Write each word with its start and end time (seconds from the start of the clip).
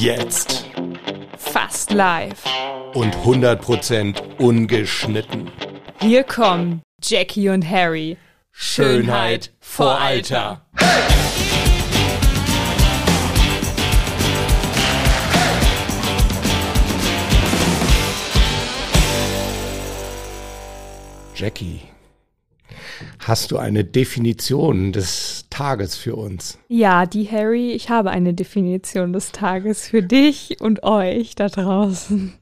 Jetzt. 0.00 0.64
Fast 1.36 1.92
live. 1.92 2.42
Und 2.94 3.14
100% 3.16 4.38
ungeschnitten. 4.38 5.50
Hier 6.00 6.24
kommen 6.24 6.80
Jackie 7.02 7.50
und 7.50 7.68
Harry. 7.68 8.16
Schönheit 8.50 9.52
vor 9.60 10.00
Alter. 10.00 10.64
Jackie, 21.34 21.82
hast 23.18 23.50
du 23.50 23.58
eine 23.58 23.84
Definition 23.84 24.92
des 24.92 25.39
Tages 25.60 25.94
für 25.94 26.16
uns? 26.16 26.58
Ja, 26.68 27.04
die 27.04 27.30
Harry, 27.30 27.72
ich 27.72 27.90
habe 27.90 28.10
eine 28.10 28.32
Definition 28.32 29.12
des 29.12 29.30
Tages 29.30 29.86
für 29.86 30.02
dich 30.02 30.56
und 30.58 30.84
euch 30.84 31.34
da 31.34 31.50
draußen. 31.50 32.32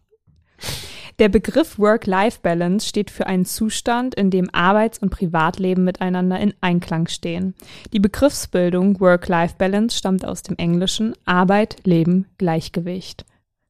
Der 1.18 1.28
Begriff 1.28 1.80
Work-Life-Balance 1.80 2.86
steht 2.86 3.10
für 3.10 3.26
einen 3.26 3.44
Zustand, 3.44 4.14
in 4.14 4.30
dem 4.30 4.54
Arbeits- 4.54 5.00
und 5.00 5.10
Privatleben 5.10 5.82
miteinander 5.82 6.38
in 6.38 6.54
Einklang 6.60 7.08
stehen. 7.08 7.54
Die 7.92 7.98
Begriffsbildung 7.98 9.00
Work-Life-Balance 9.00 9.98
stammt 9.98 10.24
aus 10.24 10.44
dem 10.44 10.56
Englischen 10.56 11.14
Arbeit, 11.24 11.78
Leben, 11.82 12.26
Gleichgewicht. 12.38 13.24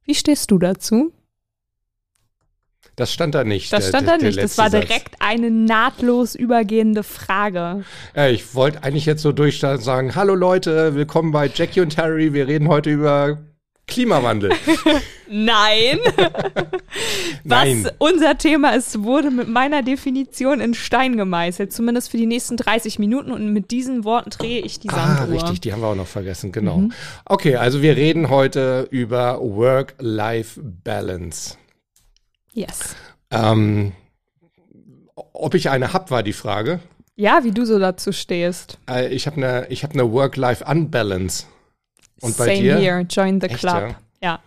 Wie 0.05 0.15
stehst 0.15 0.51
du 0.51 0.59
dazu? 0.59 1.11
Das 2.99 3.13
stand 3.13 3.37
da 3.37 3.45
nicht. 3.45 3.73
Das 3.73 3.89
stand 3.91 4.09
der, 4.09 4.19
da 4.19 4.25
nicht. 4.25 4.39
der 4.39 4.43
Das 4.43 4.59
war 4.59 4.71
direkt 4.71 5.15
eine 5.21 5.53
nahtlos 5.53 6.35
übergehende 6.35 7.05
Frage. 7.05 7.77
Satz. 7.79 7.85
Ja, 8.17 8.27
ich 8.29 8.57
wollte 8.57 8.83
eigentlich 8.83 9.07
jetzt 9.07 9.23
so 9.23 9.31
durchstarten 9.31 9.79
und 9.79 9.85
sagen, 9.85 10.17
hallo 10.17 10.35
Leute, 10.35 10.97
willkommen 10.97 11.31
bei 11.31 11.49
Jackie 11.55 11.81
und 11.81 11.97
Harry. 11.97 12.33
Wir 12.33 12.49
reden 12.49 12.67
heute 12.67 12.91
über 12.91 13.39
Klimawandel. 13.87 14.51
Nein. 15.31 16.01
Nein. 17.45 17.85
Was 17.85 17.93
unser 17.99 18.37
Thema 18.37 18.75
ist, 18.75 19.01
wurde 19.05 19.31
mit 19.31 19.47
meiner 19.49 19.85
Definition 19.85 20.61
in 20.61 20.75
Stein 20.75 21.17
gemeißelt. 21.17 21.73
Zumindest 21.73 22.11
für 22.11 22.17
die 22.17 22.27
nächsten 22.27 22.57
30 22.57 22.99
Minuten. 22.99 23.31
Und 23.31 23.53
mit 23.53 23.71
diesen 23.71 24.03
Worten 24.03 24.31
drehe 24.31 24.61
ich 24.61 24.81
die 24.81 24.89
Ah, 24.89 25.19
Sanduhr. 25.19 25.37
richtig, 25.37 25.61
die 25.61 25.73
haben 25.73 25.83
wir 25.83 25.87
auch 25.87 25.95
noch 25.95 26.09
vergessen, 26.09 26.51
genau. 26.51 26.79
Mhm. 26.79 26.93
Okay, 27.27 27.55
also 27.55 27.81
wir 27.81 27.95
reden 27.97 28.29
heute 28.29 28.89
über 28.91 29.39
Work-Life-Balance. 29.41 31.57
Yes. 32.59 32.97
Ähm, 33.31 33.93
ob 35.15 35.55
ich 35.55 35.71
eine 35.71 35.93
hab, 35.93 36.11
war 36.11 36.25
die 36.25 36.33
Frage. 36.33 36.81
Ja, 37.15 37.45
wie 37.45 37.53
du 37.53 37.65
so 37.65 37.79
dazu 37.79 38.11
stehst. 38.11 38.79
Äh, 38.91 39.15
ich 39.15 39.27
habe 39.27 39.37
eine 39.37 39.67
ich 39.69 39.85
hab 39.85 39.95
ne 39.95 40.11
Work-Life-Unbalance. 40.11 41.47
Und 42.21 42.37
bei 42.37 42.47
Same 42.47 42.61
dir? 42.61 42.77
here. 42.79 43.01
Join 43.09 43.41
the 43.41 43.47
Echt, 43.47 43.61
club. 43.61 43.75
ja? 43.75 43.95
Ja. 44.21 44.41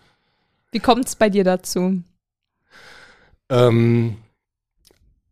Wie 0.72 0.80
kommt 0.80 1.08
es 1.08 1.16
bei 1.16 1.30
dir 1.30 1.46
dazu? 1.46 2.04
Ähm, 3.50 4.18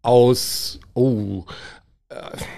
aus, 0.02 0.80
oh, 0.94 1.44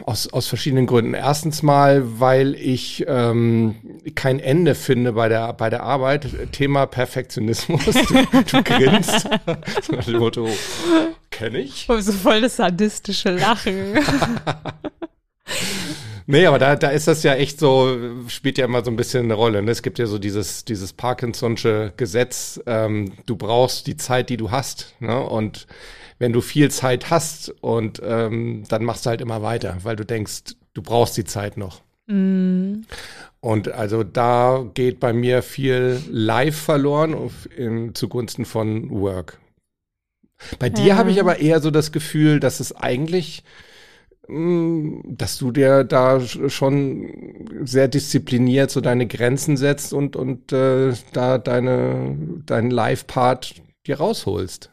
aus, 0.05 0.31
aus 0.31 0.47
verschiedenen 0.47 0.87
Gründen. 0.87 1.13
Erstens 1.13 1.61
mal, 1.61 2.19
weil 2.19 2.55
ich 2.55 3.03
ähm, 3.07 3.75
kein 4.15 4.39
Ende 4.39 4.75
finde 4.75 5.13
bei 5.13 5.27
der, 5.27 5.53
bei 5.53 5.69
der 5.69 5.83
Arbeit. 5.83 6.27
Thema 6.51 6.85
Perfektionismus. 6.85 7.83
Du, 7.85 8.41
du 8.51 8.63
grinst. 8.63 9.27
Nach 9.91 10.05
dem 10.05 10.17
Motto, 10.19 10.47
kenn 11.29 11.55
ich. 11.55 11.87
Oh, 11.89 11.99
so 11.99 12.13
voll 12.13 12.41
das 12.41 12.57
sadistische 12.57 13.31
Lachen. 13.31 13.99
Nee, 16.27 16.45
aber 16.45 16.59
da, 16.59 16.75
da 16.77 16.89
ist 16.89 17.07
das 17.07 17.23
ja 17.23 17.33
echt 17.33 17.59
so, 17.59 17.97
spielt 18.27 18.57
ja 18.57 18.63
immer 18.63 18.85
so 18.85 18.91
ein 18.91 18.95
bisschen 18.95 19.25
eine 19.25 19.33
Rolle. 19.33 19.61
Ne? 19.61 19.71
Es 19.71 19.81
gibt 19.81 19.99
ja 19.99 20.05
so 20.05 20.17
dieses, 20.17 20.63
dieses 20.63 20.97
Parkinson'sche 20.97 21.91
Gesetz, 21.97 22.61
ähm, 22.67 23.13
du 23.25 23.35
brauchst 23.35 23.87
die 23.87 23.97
Zeit, 23.97 24.29
die 24.29 24.37
du 24.37 24.49
hast. 24.49 24.95
Ne? 24.99 25.19
Und 25.19 25.67
wenn 26.21 26.33
du 26.33 26.41
viel 26.41 26.71
Zeit 26.71 27.09
hast 27.09 27.49
und 27.61 28.01
ähm, 28.05 28.63
dann 28.69 28.85
machst 28.85 29.05
du 29.05 29.09
halt 29.09 29.21
immer 29.21 29.41
weiter, 29.41 29.77
weil 29.83 29.95
du 29.95 30.05
denkst, 30.05 30.55
du 30.73 30.81
brauchst 30.81 31.17
die 31.17 31.25
Zeit 31.25 31.57
noch. 31.57 31.81
mm, 32.07 32.85
Und 33.39 33.69
also 33.71 34.03
da 34.03 34.65
geht 34.73 34.99
bei 34.99 35.13
mir 35.13 35.41
viel 35.41 35.99
Live 36.09 36.55
verloren 36.57 37.13
auf, 37.15 37.49
im, 37.57 37.95
zugunsten 37.95 38.45
von 38.45 38.89
Work. 38.91 39.39
Bei 40.59 40.69
dir 40.69 40.93
Ja. 40.93 40.95
habe 40.95 41.11
ich 41.11 41.19
aber 41.19 41.39
eher 41.39 41.59
so 41.61 41.71
das 41.71 41.91
Gefühl, 41.91 42.39
dass 42.39 42.59
es 42.59 42.75
eigentlich, 42.75 43.43
mh, 44.27 45.03
dass 45.07 45.37
du 45.39 45.51
dir 45.51 45.83
da 45.85 46.17
sch- 46.17 46.49
schon 46.49 47.65
sehr 47.65 47.87
diszipliniert 47.89 48.71
so 48.71 48.81
deine 48.81 49.07
Grenzen 49.07 49.57
setzt 49.57 49.93
und, 49.93 50.15
und 50.15 50.51
äh, 50.53 50.93
da 51.13 51.37
deine, 51.39 52.17
deinen 52.45 52.71
Live-Part 52.71 53.55
dir 53.87 53.97
rausholst. 53.99 54.70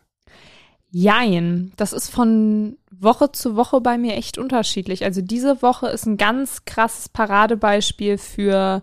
Jein. 0.90 1.72
Das 1.76 1.92
ist 1.92 2.08
von 2.08 2.78
Woche 2.90 3.32
zu 3.32 3.56
Woche 3.56 3.80
bei 3.80 3.98
mir 3.98 4.14
echt 4.14 4.38
unterschiedlich. 4.38 5.04
Also 5.04 5.20
diese 5.20 5.62
Woche 5.62 5.88
ist 5.88 6.06
ein 6.06 6.16
ganz 6.16 6.64
krasses 6.64 7.08
Paradebeispiel 7.08 8.18
für 8.18 8.82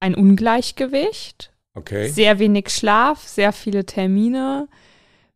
ein 0.00 0.14
Ungleichgewicht. 0.14 1.52
Okay. 1.74 2.08
Sehr 2.08 2.38
wenig 2.38 2.70
Schlaf, 2.70 3.26
sehr 3.26 3.52
viele 3.52 3.86
Termine, 3.86 4.68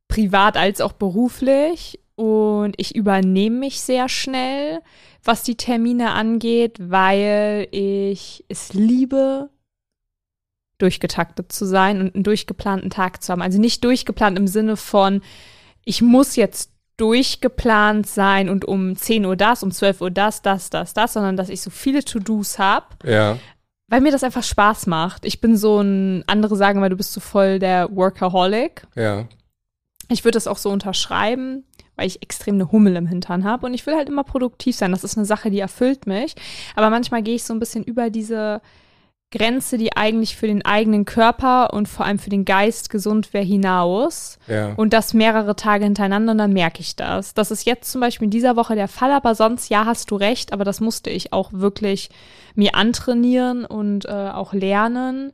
privat 0.08 0.56
als 0.56 0.80
auch 0.80 0.92
beruflich. 0.92 2.00
Und 2.14 2.74
ich 2.78 2.96
übernehme 2.96 3.58
mich 3.58 3.80
sehr 3.82 4.08
schnell, 4.08 4.80
was 5.22 5.42
die 5.42 5.56
Termine 5.56 6.12
angeht, 6.12 6.78
weil 6.80 7.68
ich 7.72 8.44
es 8.48 8.72
liebe, 8.72 9.50
durchgetaktet 10.78 11.52
zu 11.52 11.64
sein 11.64 12.00
und 12.00 12.14
einen 12.14 12.24
durchgeplanten 12.24 12.90
Tag 12.90 13.22
zu 13.22 13.32
haben. 13.32 13.42
Also 13.42 13.58
nicht 13.60 13.82
durchgeplant 13.84 14.38
im 14.38 14.46
Sinne 14.46 14.76
von, 14.76 15.22
ich 15.84 16.02
muss 16.02 16.36
jetzt 16.36 16.72
durchgeplant 16.98 18.06
sein 18.06 18.48
und 18.48 18.64
um 18.64 18.96
10 18.96 19.24
Uhr 19.26 19.36
das, 19.36 19.62
um 19.62 19.70
12 19.70 20.00
Uhr 20.00 20.10
das, 20.10 20.42
das, 20.42 20.70
das, 20.70 20.94
das, 20.94 21.12
sondern 21.12 21.36
dass 21.36 21.48
ich 21.48 21.60
so 21.60 21.70
viele 21.70 22.04
To-Dos 22.04 22.58
habe, 22.58 22.86
Ja. 23.04 23.38
weil 23.88 24.00
mir 24.00 24.12
das 24.12 24.24
einfach 24.24 24.42
Spaß 24.42 24.86
macht. 24.86 25.24
Ich 25.24 25.40
bin 25.40 25.56
so 25.56 25.80
ein, 25.80 26.24
andere 26.26 26.56
sagen, 26.56 26.80
weil 26.80 26.90
du 26.90 26.96
bist 26.96 27.12
so 27.12 27.20
voll 27.20 27.58
der 27.58 27.94
Workaholic. 27.94 28.86
Ja. 28.94 29.26
Ich 30.08 30.24
würde 30.24 30.36
das 30.36 30.46
auch 30.46 30.58
so 30.58 30.70
unterschreiben, 30.70 31.64
weil 31.96 32.06
ich 32.06 32.22
extrem 32.22 32.54
eine 32.56 32.70
Hummel 32.70 32.96
im 32.96 33.06
Hintern 33.06 33.44
habe 33.44 33.66
und 33.66 33.74
ich 33.74 33.86
will 33.86 33.94
halt 33.96 34.08
immer 34.08 34.24
produktiv 34.24 34.76
sein. 34.76 34.92
Das 34.92 35.04
ist 35.04 35.16
eine 35.16 35.26
Sache, 35.26 35.50
die 35.50 35.58
erfüllt 35.60 36.06
mich. 36.06 36.34
Aber 36.76 36.90
manchmal 36.90 37.22
gehe 37.22 37.34
ich 37.34 37.44
so 37.44 37.52
ein 37.54 37.58
bisschen 37.60 37.82
über 37.84 38.08
diese 38.10 38.60
Grenze, 39.32 39.76
die 39.76 39.96
eigentlich 39.96 40.36
für 40.36 40.46
den 40.46 40.64
eigenen 40.64 41.04
Körper 41.04 41.72
und 41.72 41.88
vor 41.88 42.06
allem 42.06 42.20
für 42.20 42.30
den 42.30 42.44
Geist 42.44 42.90
gesund 42.90 43.32
wäre, 43.32 43.44
hinaus. 43.44 44.38
Ja. 44.46 44.74
Und 44.74 44.92
das 44.92 45.14
mehrere 45.14 45.56
Tage 45.56 45.84
hintereinander 45.84 46.32
und 46.32 46.38
dann 46.38 46.52
merke 46.52 46.80
ich 46.80 46.94
das. 46.94 47.34
Das 47.34 47.50
ist 47.50 47.66
jetzt 47.66 47.90
zum 47.90 48.00
Beispiel 48.00 48.26
in 48.26 48.30
dieser 48.30 48.54
Woche 48.54 48.76
der 48.76 48.86
Fall, 48.86 49.10
aber 49.10 49.34
sonst, 49.34 49.68
ja, 49.68 49.84
hast 49.84 50.10
du 50.10 50.16
recht, 50.16 50.52
aber 50.52 50.64
das 50.64 50.80
musste 50.80 51.10
ich 51.10 51.32
auch 51.32 51.52
wirklich 51.52 52.08
mir 52.54 52.76
antrainieren 52.76 53.64
und 53.64 54.06
äh, 54.06 54.10
auch 54.10 54.52
lernen, 54.52 55.32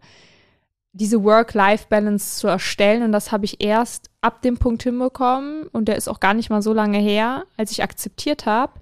diese 0.94 1.22
Work-Life-Balance 1.22 2.38
zu 2.38 2.48
erstellen. 2.48 3.02
Und 3.02 3.12
das 3.12 3.30
habe 3.30 3.44
ich 3.44 3.62
erst 3.62 4.10
ab 4.22 4.40
dem 4.40 4.56
Punkt 4.56 4.82
hinbekommen 4.82 5.66
und 5.66 5.86
der 5.86 5.96
ist 5.96 6.08
auch 6.08 6.20
gar 6.20 6.32
nicht 6.32 6.48
mal 6.48 6.62
so 6.62 6.72
lange 6.72 6.98
her, 6.98 7.44
als 7.58 7.70
ich 7.72 7.82
akzeptiert 7.82 8.46
habe, 8.46 8.72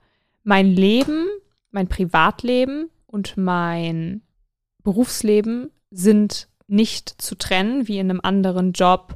mein 0.45 0.67
Leben, 0.67 1.27
mein 1.73 1.89
Privatleben 1.89 2.91
und 3.07 3.37
mein 3.37 4.23
Berufsleben 4.83 5.71
sind 5.91 6.49
nicht 6.67 7.21
zu 7.21 7.35
trennen, 7.35 7.89
wie 7.89 7.99
in 7.99 8.11
einem 8.11 8.21
anderen 8.23 8.73
Job. 8.73 9.15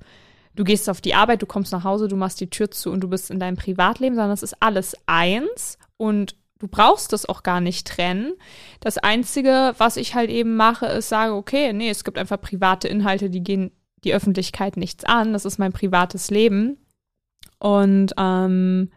Du 0.55 0.65
gehst 0.65 0.89
auf 0.89 1.01
die 1.01 1.15
Arbeit, 1.15 1.43
du 1.43 1.47
kommst 1.47 1.73
nach 1.73 1.85
Hause, 1.85 2.09
du 2.09 2.17
machst 2.17 2.41
die 2.41 2.51
Tür 2.51 2.71
zu 2.71 2.91
und 2.91 3.01
du 3.01 3.09
bist 3.09 3.31
in 3.31 3.41
deinem 3.41 3.57
Privatleben, 3.57 4.15
sondern 4.15 4.33
es 4.33 4.43
ist 4.43 4.57
alles 4.61 4.97
eins 5.07 5.79
und 5.97 6.37
du 6.59 6.69
brauchst 6.69 7.13
es 7.13 7.29
auch 7.29 7.43
gar 7.43 7.61
nicht 7.61 7.87
trennen. 7.87 8.35
Das 8.81 8.99
Einzige, 8.99 9.75
was 9.79 9.97
ich 9.97 10.15
halt 10.15 10.31
eben 10.31 10.57
mache, 10.57 10.87
ist 10.87 11.09
sage, 11.09 11.35
okay, 11.35 11.73
nee, 11.73 11.91
es 11.91 12.05
gibt 12.05 12.19
einfach 12.19 12.41
private 12.41 12.88
Inhalte, 12.88 13.31
die 13.31 13.43
gehen 13.43 13.73
die 14.05 14.15
Öffentlichkeit 14.15 14.77
nichts 14.77 15.05
an. 15.05 15.33
Das 15.33 15.44
ist 15.44 15.59
mein 15.59 15.73
privates 15.73 16.31
Leben. 16.31 16.79
Und 17.59 18.12
ähm, 18.19 18.91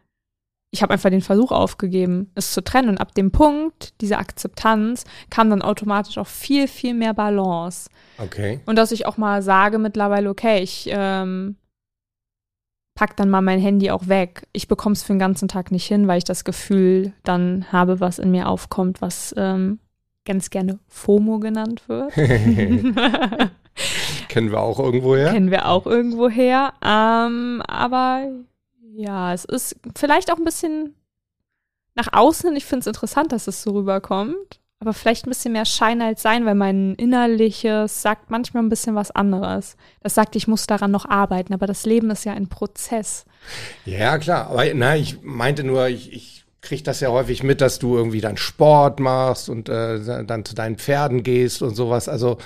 ich 0.71 0.81
habe 0.81 0.93
einfach 0.93 1.09
den 1.09 1.21
Versuch 1.21 1.51
aufgegeben, 1.51 2.31
es 2.35 2.51
zu 2.53 2.63
trennen. 2.63 2.89
Und 2.89 2.97
ab 2.97 3.13
dem 3.15 3.31
Punkt, 3.31 3.99
dieser 4.01 4.19
Akzeptanz, 4.19 5.05
kam 5.29 5.49
dann 5.49 5.61
automatisch 5.61 6.17
auch 6.17 6.27
viel, 6.27 6.67
viel 6.67 6.93
mehr 6.93 7.13
Balance. 7.13 7.89
Okay. 8.17 8.59
Und 8.65 8.77
dass 8.77 8.91
ich 8.91 9.05
auch 9.05 9.17
mal 9.17 9.41
sage 9.41 9.79
mittlerweile, 9.79 10.29
okay, 10.29 10.61
ich 10.61 10.89
ähm, 10.91 11.55
pack 12.95 13.15
dann 13.15 13.29
mal 13.29 13.41
mein 13.41 13.59
Handy 13.59 13.91
auch 13.91 14.07
weg. 14.07 14.47
Ich 14.51 14.67
bekomme 14.67 14.93
es 14.93 15.03
für 15.03 15.13
den 15.13 15.19
ganzen 15.19 15.47
Tag 15.47 15.71
nicht 15.71 15.85
hin, 15.85 16.07
weil 16.07 16.17
ich 16.17 16.25
das 16.25 16.43
Gefühl 16.43 17.13
dann 17.23 17.71
habe, 17.71 17.99
was 18.01 18.19
in 18.19 18.31
mir 18.31 18.49
aufkommt, 18.49 19.01
was 19.01 19.33
ähm, 19.37 19.79
ganz 20.25 20.49
gerne 20.49 20.79
FOMO 20.87 21.39
genannt 21.39 21.87
wird. 21.87 22.11
Kennen 24.27 24.51
wir 24.51 24.59
auch 24.59 24.79
irgendwo 24.79 25.15
her? 25.15 25.31
Kennen 25.31 25.51
wir 25.51 25.67
auch 25.69 25.85
irgendwo 25.85 26.27
her. 26.27 26.73
Ähm, 26.83 27.61
aber 27.65 28.27
ja, 28.97 29.31
es 29.31 29.45
ist 29.45 29.75
vielleicht 29.95 30.31
auch 30.31 30.37
ein 30.37 30.43
bisschen 30.43 30.95
nach 31.93 32.13
außen. 32.13 32.55
Ich 32.55 32.65
finde 32.65 32.81
es 32.81 32.87
interessant, 32.87 33.31
dass 33.31 33.47
es 33.47 33.61
so 33.61 33.71
rüberkommt. 33.71 34.59
aber 34.79 34.93
vielleicht 34.93 35.25
ein 35.25 35.29
bisschen 35.29 35.53
mehr 35.53 35.65
Schein 35.65 36.01
als 36.01 36.21
Sein, 36.21 36.45
weil 36.45 36.55
mein 36.55 36.95
Innerliches 36.95 38.01
sagt 38.01 38.29
manchmal 38.29 38.63
ein 38.63 38.69
bisschen 38.69 38.95
was 38.95 39.11
anderes. 39.11 39.75
Das 40.01 40.15
sagt, 40.15 40.35
ich 40.35 40.47
muss 40.47 40.67
daran 40.67 40.91
noch 40.91 41.05
arbeiten, 41.05 41.53
aber 41.53 41.67
das 41.67 41.85
Leben 41.85 42.09
ist 42.11 42.25
ja 42.25 42.33
ein 42.33 42.47
Prozess. 42.47 43.25
Ja, 43.85 44.17
klar. 44.17 44.49
Aber 44.49 44.65
na, 44.73 44.95
ich 44.95 45.21
meinte 45.21 45.63
nur, 45.63 45.87
ich, 45.87 46.11
ich 46.13 46.45
kriege 46.61 46.83
das 46.83 46.99
ja 46.99 47.09
häufig 47.09 47.43
mit, 47.43 47.61
dass 47.61 47.79
du 47.79 47.95
irgendwie 47.97 48.21
dann 48.21 48.37
Sport 48.37 48.99
machst 48.99 49.49
und 49.49 49.69
äh, 49.69 50.25
dann 50.25 50.43
zu 50.45 50.53
deinen 50.55 50.77
Pferden 50.77 51.23
gehst 51.23 51.61
und 51.61 51.75
sowas. 51.75 52.09
Also 52.09 52.37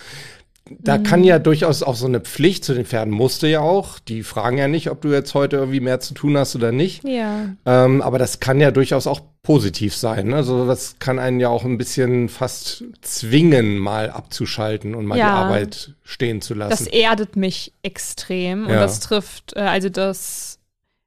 da 0.69 0.97
mhm. 0.97 1.03
kann 1.03 1.23
ja 1.23 1.39
durchaus 1.39 1.83
auch 1.83 1.95
so 1.95 2.05
eine 2.05 2.19
Pflicht 2.19 2.63
zu 2.63 2.73
den 2.73 2.85
Pferden 2.85 3.13
musste 3.13 3.47
ja 3.47 3.61
auch. 3.61 3.99
Die 3.99 4.23
fragen 4.23 4.57
ja 4.57 4.67
nicht, 4.67 4.89
ob 4.89 5.01
du 5.01 5.09
jetzt 5.09 5.33
heute 5.33 5.57
irgendwie 5.57 5.79
mehr 5.79 5.99
zu 5.99 6.13
tun 6.13 6.37
hast 6.37 6.55
oder 6.55 6.71
nicht. 6.71 7.03
Ja. 7.03 7.49
Ähm, 7.65 8.01
aber 8.01 8.19
das 8.19 8.39
kann 8.39 8.61
ja 8.61 8.71
durchaus 8.71 9.07
auch 9.07 9.21
positiv 9.43 9.95
sein. 9.95 10.27
Ne? 10.27 10.37
Also 10.37 10.67
das 10.67 10.99
kann 10.99 11.19
einen 11.19 11.39
ja 11.39 11.49
auch 11.49 11.65
ein 11.65 11.77
bisschen 11.77 12.29
fast 12.29 12.83
zwingen, 13.01 13.77
mal 13.77 14.11
abzuschalten 14.11 14.93
und 14.93 15.05
mal 15.05 15.17
ja. 15.17 15.25
die 15.25 15.31
Arbeit 15.31 15.95
stehen 16.03 16.41
zu 16.41 16.53
lassen. 16.53 16.85
Das 16.85 16.87
erdet 16.87 17.35
mich 17.35 17.73
extrem 17.81 18.67
und 18.67 18.73
das 18.73 18.99
trifft, 18.99 19.55
äh, 19.55 19.61
also 19.61 19.89
das 19.89 20.59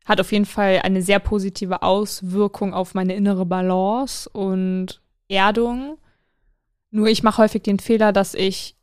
hat 0.05 0.21
auf 0.21 0.33
jeden 0.33 0.47
Fall 0.47 0.81
eine 0.83 1.01
sehr 1.01 1.19
positive 1.19 1.83
Auswirkung 1.83 2.75
auf 2.75 2.95
meine 2.95 3.15
innere 3.15 3.47
Balance 3.47 4.29
und 4.29 5.01
Erdung. 5.29 5.97
Nur 6.91 7.07
ich 7.07 7.23
mache 7.23 7.43
häufig 7.43 7.63
den 7.63 7.79
Fehler, 7.79 8.13
dass 8.13 8.35
ich 8.35 8.77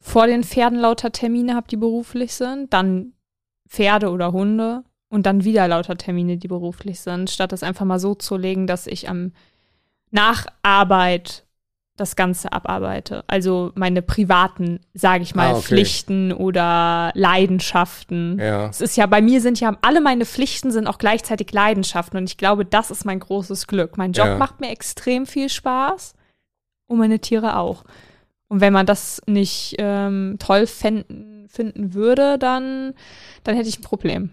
vor 0.00 0.26
den 0.26 0.42
Pferden 0.44 0.78
lauter 0.78 1.12
Termine 1.12 1.54
habe, 1.54 1.68
die 1.68 1.76
beruflich 1.76 2.34
sind, 2.34 2.72
dann 2.72 3.12
Pferde 3.68 4.10
oder 4.10 4.32
Hunde 4.32 4.82
und 5.08 5.26
dann 5.26 5.44
wieder 5.44 5.68
lauter 5.68 5.96
Termine, 5.96 6.38
die 6.38 6.48
beruflich 6.48 7.00
sind, 7.00 7.30
statt 7.30 7.52
das 7.52 7.62
einfach 7.62 7.84
mal 7.84 8.00
so 8.00 8.14
zu 8.14 8.36
legen, 8.36 8.66
dass 8.66 8.86
ich 8.86 9.08
am 9.08 9.32
Nacharbeit 10.10 11.44
das 12.00 12.16
Ganze 12.16 12.52
abarbeite. 12.52 13.24
Also 13.26 13.72
meine 13.74 14.00
privaten, 14.00 14.80
sage 14.94 15.22
ich 15.22 15.34
mal, 15.34 15.48
ah, 15.48 15.56
okay. 15.56 15.62
Pflichten 15.62 16.32
oder 16.32 17.10
Leidenschaften. 17.14 18.38
Ja. 18.40 18.68
Es 18.68 18.80
ist 18.80 18.96
ja, 18.96 19.04
bei 19.06 19.20
mir 19.20 19.42
sind 19.42 19.60
ja, 19.60 19.76
alle 19.82 20.00
meine 20.00 20.24
Pflichten 20.24 20.70
sind 20.70 20.86
auch 20.86 20.96
gleichzeitig 20.96 21.52
Leidenschaften 21.52 22.16
und 22.16 22.24
ich 22.24 22.38
glaube, 22.38 22.64
das 22.64 22.90
ist 22.90 23.04
mein 23.04 23.20
großes 23.20 23.66
Glück. 23.66 23.98
Mein 23.98 24.12
Job 24.12 24.26
ja. 24.26 24.38
macht 24.38 24.60
mir 24.60 24.70
extrem 24.70 25.26
viel 25.26 25.50
Spaß 25.50 26.14
und 26.86 26.98
meine 26.98 27.20
Tiere 27.20 27.58
auch. 27.58 27.84
Und 28.50 28.60
wenn 28.60 28.72
man 28.72 28.84
das 28.84 29.22
nicht 29.26 29.76
ähm, 29.78 30.36
toll 30.40 30.66
fänden, 30.66 31.48
finden 31.48 31.94
würde, 31.94 32.36
dann, 32.36 32.94
dann 33.44 33.54
hätte 33.54 33.68
ich 33.68 33.78
ein 33.78 33.82
Problem. 33.82 34.30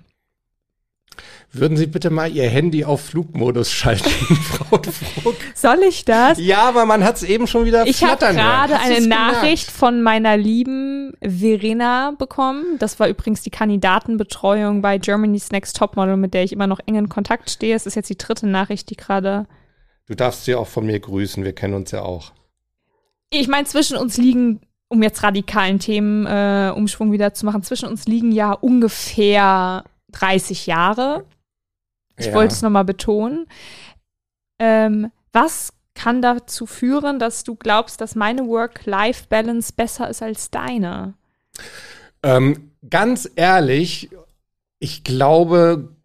Würden 1.52 1.78
Sie 1.78 1.86
bitte 1.86 2.10
mal 2.10 2.32
Ihr 2.32 2.50
Handy 2.50 2.84
auf 2.84 3.02
Flugmodus 3.02 3.72
schalten, 3.72 4.10
Frau 4.36 4.82
Vogt? 4.82 5.42
Soll 5.56 5.80
ich 5.88 6.04
das? 6.04 6.40
Ja, 6.40 6.64
aber 6.64 6.86
man 6.86 7.04
hat 7.04 7.18
es 7.18 7.24
eben 7.24 7.46
schon 7.46 7.66
wieder 7.66 7.86
Ich 7.86 8.04
habe 8.04 8.18
gerade 8.34 8.80
eine 8.80 9.08
Nachricht 9.08 9.70
von 9.70 10.02
meiner 10.02 10.36
lieben 10.36 11.14
Verena 11.22 12.12
bekommen. 12.18 12.78
Das 12.80 13.00
war 13.00 13.08
übrigens 13.08 13.44
die 13.44 13.52
Kandidatenbetreuung 13.52 14.82
bei 14.82 14.98
Germany's 14.98 15.52
Next 15.52 15.78
Topmodel, 15.78 16.18
mit 16.18 16.34
der 16.34 16.44
ich 16.44 16.54
immer 16.54 16.68
noch 16.68 16.80
eng 16.86 16.96
in 16.96 17.10
Kontakt 17.10 17.52
stehe. 17.52 17.76
Es 17.76 17.86
ist 17.86 17.96
jetzt 17.96 18.10
die 18.10 18.18
dritte 18.18 18.48
Nachricht, 18.48 18.90
die 18.90 18.98
gerade. 18.98 19.46
Du 20.08 20.16
darfst 20.16 20.46
sie 20.46 20.56
auch 20.56 20.68
von 20.68 20.88
mir 20.88 21.00
grüßen, 21.00 21.44
wir 21.44 21.54
kennen 21.54 21.76
uns 21.76 21.92
ja 21.92 22.02
auch 22.02 22.32
ich 23.30 23.48
meine, 23.48 23.66
zwischen 23.66 23.98
uns 23.98 24.18
liegen, 24.18 24.62
um 24.88 25.04
jetzt 25.04 25.24
radikalen 25.24 25.80
Themen 25.80 26.26
äh, 26.26 26.72
Umschwung 26.76 27.12
wieder 27.12 27.34
zu 27.34 27.46
machen, 27.46 27.64
zwischen 27.64 27.90
uns 27.90 28.06
liegen 28.06 28.32
ja 28.32 28.52
ungefähr 28.52 29.84
30 30.12 30.68
Jahre. 30.68 31.26
Ich 32.18 32.28
ja. 32.28 32.34
wollte 32.34 32.54
es 32.54 32.62
nochmal 32.62 32.86
betonen. 32.86 33.48
Ähm, 34.60 35.12
was 35.34 35.74
kann 35.94 36.22
dazu 36.22 36.66
führen, 36.66 37.20
dass 37.20 37.44
du 37.44 37.56
glaubst, 37.56 38.02
dass 38.02 38.16
meine 38.16 38.48
Work-Life-Balance 38.48 39.74
besser 39.76 40.10
ist 40.10 40.22
als 40.22 40.50
deine? 40.52 41.16
Ähm, 42.24 42.72
ganz 42.90 43.30
ehrlich, 43.36 44.10
ich 44.80 45.04
glaube 45.04 45.96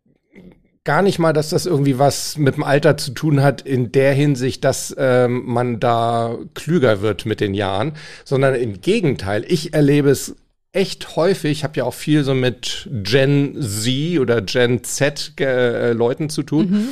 gar 0.85 1.03
nicht 1.03 1.19
mal, 1.19 1.33
dass 1.33 1.51
das 1.51 1.67
irgendwie 1.67 1.99
was 1.99 2.37
mit 2.39 2.57
dem 2.57 2.65
Alter 2.65 2.97
zu 2.97 3.13
tun 3.13 3.43
hat, 3.43 3.63
in 3.63 3.93
der 3.93 4.13
Hinsicht, 4.15 4.65
dass 4.65 4.95
ähm, 4.99 5.43
man 5.47 5.79
da 5.79 6.37
klüger 6.55 7.03
wird 7.03 7.25
mit 7.25 7.41
den 7.41 7.55
Jahren, 7.55 7.93
sondern 8.25 8.55
im 8.55 8.81
Gegenteil. 8.81 9.45
Ich 9.47 9.75
erlebe 9.75 10.11
es 10.11 10.35
echt 10.73 11.17
häufig, 11.17 11.53
ich 11.53 11.65
habe 11.65 11.77
ja 11.77 11.85
auch 11.85 11.95
viel 11.95 12.25
so 12.25 12.35
mit 12.35 12.89
Gen 12.91 13.61
Z 13.61 14.19
oder 14.19 14.41
Gen 14.41 14.83
Z 14.83 15.35
äh, 15.39 15.93
Leuten 15.93 16.31
zu 16.31 16.43
tun, 16.43 16.71
mhm. 16.71 16.89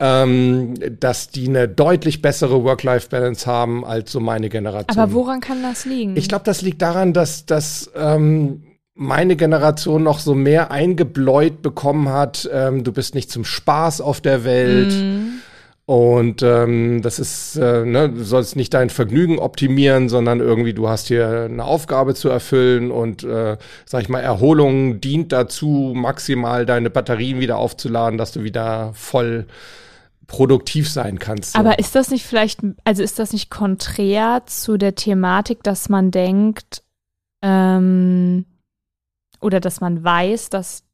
ähm, 0.00 0.74
dass 0.98 1.28
die 1.28 1.46
eine 1.46 1.68
deutlich 1.68 2.22
bessere 2.22 2.64
Work-Life-Balance 2.64 3.46
haben 3.46 3.84
als 3.84 4.10
so 4.10 4.20
meine 4.20 4.48
Generation. 4.48 4.98
Aber 4.98 5.12
woran 5.12 5.40
kann 5.40 5.62
das 5.62 5.84
liegen? 5.84 6.16
Ich 6.16 6.28
glaube, 6.28 6.44
das 6.44 6.62
liegt 6.62 6.80
daran, 6.80 7.12
dass, 7.12 7.44
dass 7.44 7.90
ähm, 7.94 8.62
meine 9.00 9.36
Generation 9.36 10.02
noch 10.02 10.18
so 10.18 10.34
mehr 10.34 10.72
eingebläut 10.72 11.62
bekommen 11.62 12.08
hat, 12.08 12.50
ähm, 12.52 12.82
du 12.82 12.92
bist 12.92 13.14
nicht 13.14 13.30
zum 13.30 13.44
Spaß 13.44 14.00
auf 14.00 14.20
der 14.20 14.42
Welt. 14.42 14.92
Mm. 14.92 15.38
Und 15.86 16.42
ähm, 16.42 17.00
das 17.00 17.20
ist, 17.20 17.56
äh, 17.56 17.86
ne, 17.86 18.10
du 18.10 18.24
sollst 18.24 18.56
nicht 18.56 18.74
dein 18.74 18.90
Vergnügen 18.90 19.38
optimieren, 19.38 20.08
sondern 20.08 20.40
irgendwie, 20.40 20.74
du 20.74 20.88
hast 20.88 21.06
hier 21.06 21.46
eine 21.48 21.64
Aufgabe 21.64 22.14
zu 22.14 22.28
erfüllen 22.28 22.90
und, 22.90 23.22
äh, 23.22 23.56
sag 23.86 24.02
ich 24.02 24.08
mal, 24.08 24.20
Erholung 24.20 25.00
dient 25.00 25.30
dazu, 25.32 25.92
maximal 25.94 26.66
deine 26.66 26.90
Batterien 26.90 27.38
wieder 27.38 27.56
aufzuladen, 27.56 28.18
dass 28.18 28.32
du 28.32 28.42
wieder 28.42 28.90
voll 28.94 29.46
produktiv 30.26 30.90
sein 30.90 31.20
kannst. 31.20 31.52
So. 31.52 31.58
Aber 31.60 31.78
ist 31.78 31.94
das 31.94 32.10
nicht 32.10 32.26
vielleicht, 32.26 32.60
also 32.84 33.02
ist 33.02 33.20
das 33.20 33.32
nicht 33.32 33.48
konträr 33.48 34.42
zu 34.46 34.76
der 34.76 34.96
Thematik, 34.96 35.62
dass 35.62 35.88
man 35.88 36.10
denkt, 36.10 36.82
ähm, 37.42 38.44
oder 39.40 39.60
dass 39.60 39.80
man 39.80 40.02
weiß, 40.02 40.50
dass 40.50 40.84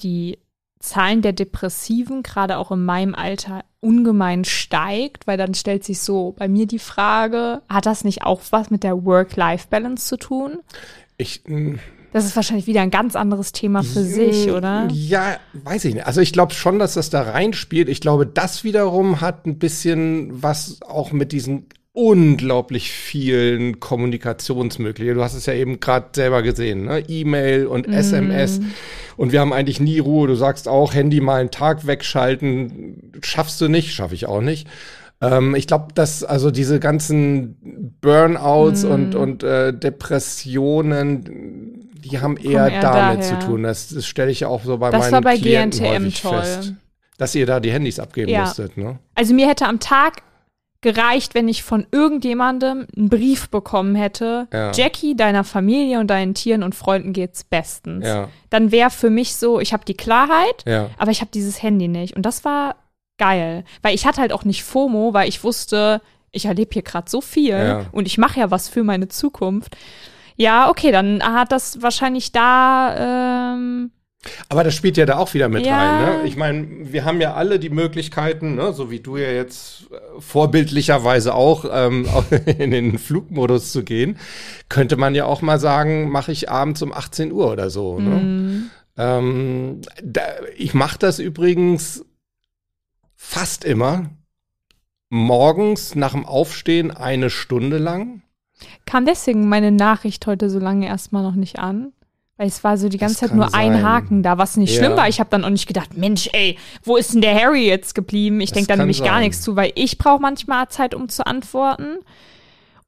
die 0.00 0.38
Zahlen 0.84 1.22
der 1.22 1.32
Depressiven 1.32 2.22
gerade 2.22 2.58
auch 2.58 2.70
in 2.70 2.84
meinem 2.84 3.14
Alter 3.14 3.64
ungemein 3.80 4.44
steigt, 4.44 5.26
weil 5.26 5.38
dann 5.38 5.54
stellt 5.54 5.84
sich 5.84 6.00
so 6.00 6.34
bei 6.36 6.48
mir 6.48 6.66
die 6.66 6.78
Frage, 6.78 7.62
hat 7.68 7.86
das 7.86 8.04
nicht 8.04 8.22
auch 8.22 8.40
was 8.50 8.70
mit 8.70 8.82
der 8.82 9.04
Work-Life-Balance 9.04 10.06
zu 10.06 10.16
tun? 10.16 10.58
Ich 11.16 11.42
hm. 11.46 11.78
das 12.12 12.24
ist 12.24 12.36
wahrscheinlich 12.36 12.66
wieder 12.66 12.82
ein 12.82 12.90
ganz 12.90 13.16
anderes 13.16 13.52
Thema 13.52 13.82
für 13.82 14.02
sich, 14.02 14.50
oder? 14.50 14.88
Ja, 14.90 15.38
weiß 15.52 15.86
ich 15.86 15.94
nicht. 15.94 16.06
Also 16.06 16.20
ich 16.20 16.32
glaube 16.32 16.54
schon, 16.54 16.78
dass 16.78 16.94
das 16.94 17.10
da 17.10 17.22
reinspielt. 17.22 17.88
Ich 17.88 18.00
glaube, 18.00 18.26
das 18.26 18.64
wiederum 18.64 19.20
hat 19.20 19.46
ein 19.46 19.58
bisschen 19.58 20.42
was 20.42 20.80
auch 20.82 21.12
mit 21.12 21.32
diesen 21.32 21.66
unglaublich 21.94 22.90
vielen 22.90 23.78
Kommunikationsmöglichkeiten. 23.78 25.16
Du 25.16 25.22
hast 25.22 25.34
es 25.34 25.46
ja 25.46 25.54
eben 25.54 25.78
gerade 25.78 26.08
selber 26.12 26.42
gesehen, 26.42 26.86
ne? 26.86 27.04
E-Mail 27.08 27.66
und 27.66 27.86
mm. 27.86 27.92
SMS. 27.92 28.60
Und 29.16 29.30
wir 29.30 29.40
haben 29.40 29.52
eigentlich 29.52 29.78
nie 29.78 30.00
Ruhe. 30.00 30.26
Du 30.26 30.34
sagst 30.34 30.66
auch, 30.66 30.92
Handy 30.92 31.20
mal 31.20 31.40
einen 31.40 31.52
Tag 31.52 31.86
wegschalten, 31.86 33.12
schaffst 33.22 33.60
du 33.60 33.68
nicht, 33.68 33.94
schaffe 33.94 34.16
ich 34.16 34.26
auch 34.26 34.40
nicht. 34.40 34.66
Ähm, 35.20 35.54
ich 35.54 35.68
glaube, 35.68 35.94
dass 35.94 36.24
also 36.24 36.50
diese 36.50 36.80
ganzen 36.80 37.94
Burnouts 38.00 38.82
mm. 38.82 38.90
und, 38.90 39.14
und 39.14 39.42
äh, 39.44 39.72
Depressionen, 39.72 41.92
die 41.94 42.18
haben 42.18 42.36
eher, 42.36 42.72
eher 42.72 42.80
damit 42.80 43.20
daher. 43.20 43.40
zu 43.40 43.46
tun. 43.46 43.62
Das, 43.62 43.90
das 43.90 44.04
stelle 44.04 44.32
ich 44.32 44.40
ja 44.40 44.48
auch 44.48 44.64
so 44.64 44.78
bei 44.78 44.90
das 44.90 44.98
meinen 44.98 45.12
war 45.12 45.20
bei 45.20 45.36
Klienten 45.36 45.84
GNTM 45.84 46.12
toll. 46.12 46.40
fest. 46.40 46.72
Dass 47.18 47.36
ihr 47.36 47.46
da 47.46 47.60
die 47.60 47.70
Handys 47.70 48.00
abgeben 48.00 48.32
ja. 48.32 48.40
musstet, 48.40 48.76
ne? 48.76 48.98
Also 49.14 49.32
mir 49.32 49.48
hätte 49.48 49.66
am 49.66 49.78
Tag 49.78 50.24
gereicht, 50.84 51.34
wenn 51.34 51.48
ich 51.48 51.64
von 51.64 51.86
irgendjemandem 51.90 52.86
einen 52.96 53.08
Brief 53.08 53.48
bekommen 53.48 53.96
hätte. 53.96 54.46
Ja. 54.52 54.70
Jackie, 54.70 55.16
deiner 55.16 55.42
Familie 55.42 55.98
und 55.98 56.08
deinen 56.08 56.34
Tieren 56.34 56.62
und 56.62 56.74
Freunden 56.76 57.12
geht's 57.12 57.42
bestens. 57.42 58.06
Ja. 58.06 58.28
Dann 58.50 58.70
wäre 58.70 58.90
für 58.90 59.10
mich 59.10 59.34
so, 59.34 59.58
ich 59.58 59.72
habe 59.72 59.84
die 59.84 59.96
Klarheit, 59.96 60.62
ja. 60.66 60.90
aber 60.98 61.10
ich 61.10 61.22
habe 61.22 61.30
dieses 61.32 61.62
Handy 61.62 61.88
nicht. 61.88 62.14
Und 62.14 62.22
das 62.22 62.44
war 62.44 62.76
geil, 63.18 63.64
weil 63.82 63.94
ich 63.94 64.06
hatte 64.06 64.20
halt 64.20 64.32
auch 64.32 64.44
nicht 64.44 64.62
FOMO, 64.62 65.14
weil 65.14 65.28
ich 65.28 65.42
wusste, 65.42 66.02
ich 66.30 66.44
erlebe 66.44 66.74
hier 66.74 66.82
gerade 66.82 67.10
so 67.10 67.20
viel 67.20 67.86
und 67.92 68.06
ich 68.06 68.18
mache 68.18 68.40
ja 68.40 68.50
was 68.50 68.68
für 68.68 68.84
meine 68.84 69.08
Zukunft. 69.08 69.76
Ja, 70.36 70.68
okay, 70.68 70.90
dann 70.90 71.22
hat 71.22 71.50
das 71.50 71.80
wahrscheinlich 71.80 72.32
da 72.32 73.54
ähm, 73.54 73.90
aber 74.48 74.64
das 74.64 74.74
spielt 74.74 74.96
ja 74.96 75.06
da 75.06 75.18
auch 75.18 75.34
wieder 75.34 75.48
mit 75.48 75.66
ja. 75.66 75.76
rein. 75.76 76.22
Ne? 76.22 76.26
Ich 76.26 76.36
meine, 76.36 76.66
wir 76.92 77.04
haben 77.04 77.20
ja 77.20 77.34
alle 77.34 77.58
die 77.58 77.70
Möglichkeiten, 77.70 78.54
ne? 78.54 78.72
so 78.72 78.90
wie 78.90 79.00
du 79.00 79.16
ja 79.16 79.30
jetzt 79.30 79.88
äh, 79.90 80.20
vorbildlicherweise 80.20 81.34
auch 81.34 81.64
ähm, 81.70 82.06
in 82.58 82.70
den 82.70 82.98
Flugmodus 82.98 83.72
zu 83.72 83.84
gehen, 83.84 84.18
könnte 84.68 84.96
man 84.96 85.14
ja 85.14 85.26
auch 85.26 85.42
mal 85.42 85.58
sagen, 85.58 86.10
mache 86.10 86.32
ich 86.32 86.50
abends 86.50 86.82
um 86.82 86.92
18 86.92 87.32
Uhr 87.32 87.50
oder 87.50 87.70
so. 87.70 87.98
Ne? 87.98 88.10
Mhm. 88.10 88.70
Ähm, 88.96 89.80
da, 90.02 90.22
ich 90.56 90.74
mache 90.74 90.98
das 90.98 91.18
übrigens 91.18 92.04
fast 93.16 93.64
immer 93.64 94.10
morgens 95.10 95.94
nach 95.94 96.12
dem 96.12 96.26
Aufstehen 96.26 96.90
eine 96.90 97.30
Stunde 97.30 97.78
lang. 97.78 98.22
Kam 98.86 99.06
deswegen 99.06 99.48
meine 99.48 99.72
Nachricht 99.72 100.26
heute 100.26 100.50
so 100.50 100.58
lange 100.58 100.86
erstmal 100.86 101.22
noch 101.22 101.34
nicht 101.34 101.58
an? 101.58 101.92
Weil 102.36 102.48
es 102.48 102.64
war 102.64 102.76
so 102.76 102.88
die 102.88 102.98
ganze 102.98 103.14
das 103.14 103.28
Zeit 103.28 103.36
nur 103.36 103.48
sein. 103.48 103.74
ein 103.74 103.82
Haken 103.84 104.22
da, 104.24 104.38
was 104.38 104.56
nicht 104.56 104.74
ja. 104.74 104.78
schlimm 104.78 104.96
war. 104.96 105.08
Ich 105.08 105.20
habe 105.20 105.30
dann 105.30 105.44
auch 105.44 105.50
nicht 105.50 105.68
gedacht, 105.68 105.96
Mensch, 105.96 106.28
ey, 106.32 106.58
wo 106.82 106.96
ist 106.96 107.14
denn 107.14 107.20
der 107.20 107.34
Harry 107.34 107.66
jetzt 107.66 107.94
geblieben? 107.94 108.40
Ich 108.40 108.50
denke 108.50 108.68
da 108.68 108.76
nämlich 108.76 108.98
sein. 108.98 109.06
gar 109.06 109.20
nichts 109.20 109.40
zu, 109.40 109.54
weil 109.54 109.72
ich 109.76 109.98
brauche 109.98 110.20
manchmal 110.20 110.68
Zeit, 110.68 110.94
um 110.94 111.08
zu 111.08 111.26
antworten. 111.26 111.98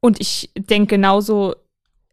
Und 0.01 0.19
ich 0.19 0.51
denke 0.55 0.95
genauso, 0.95 1.55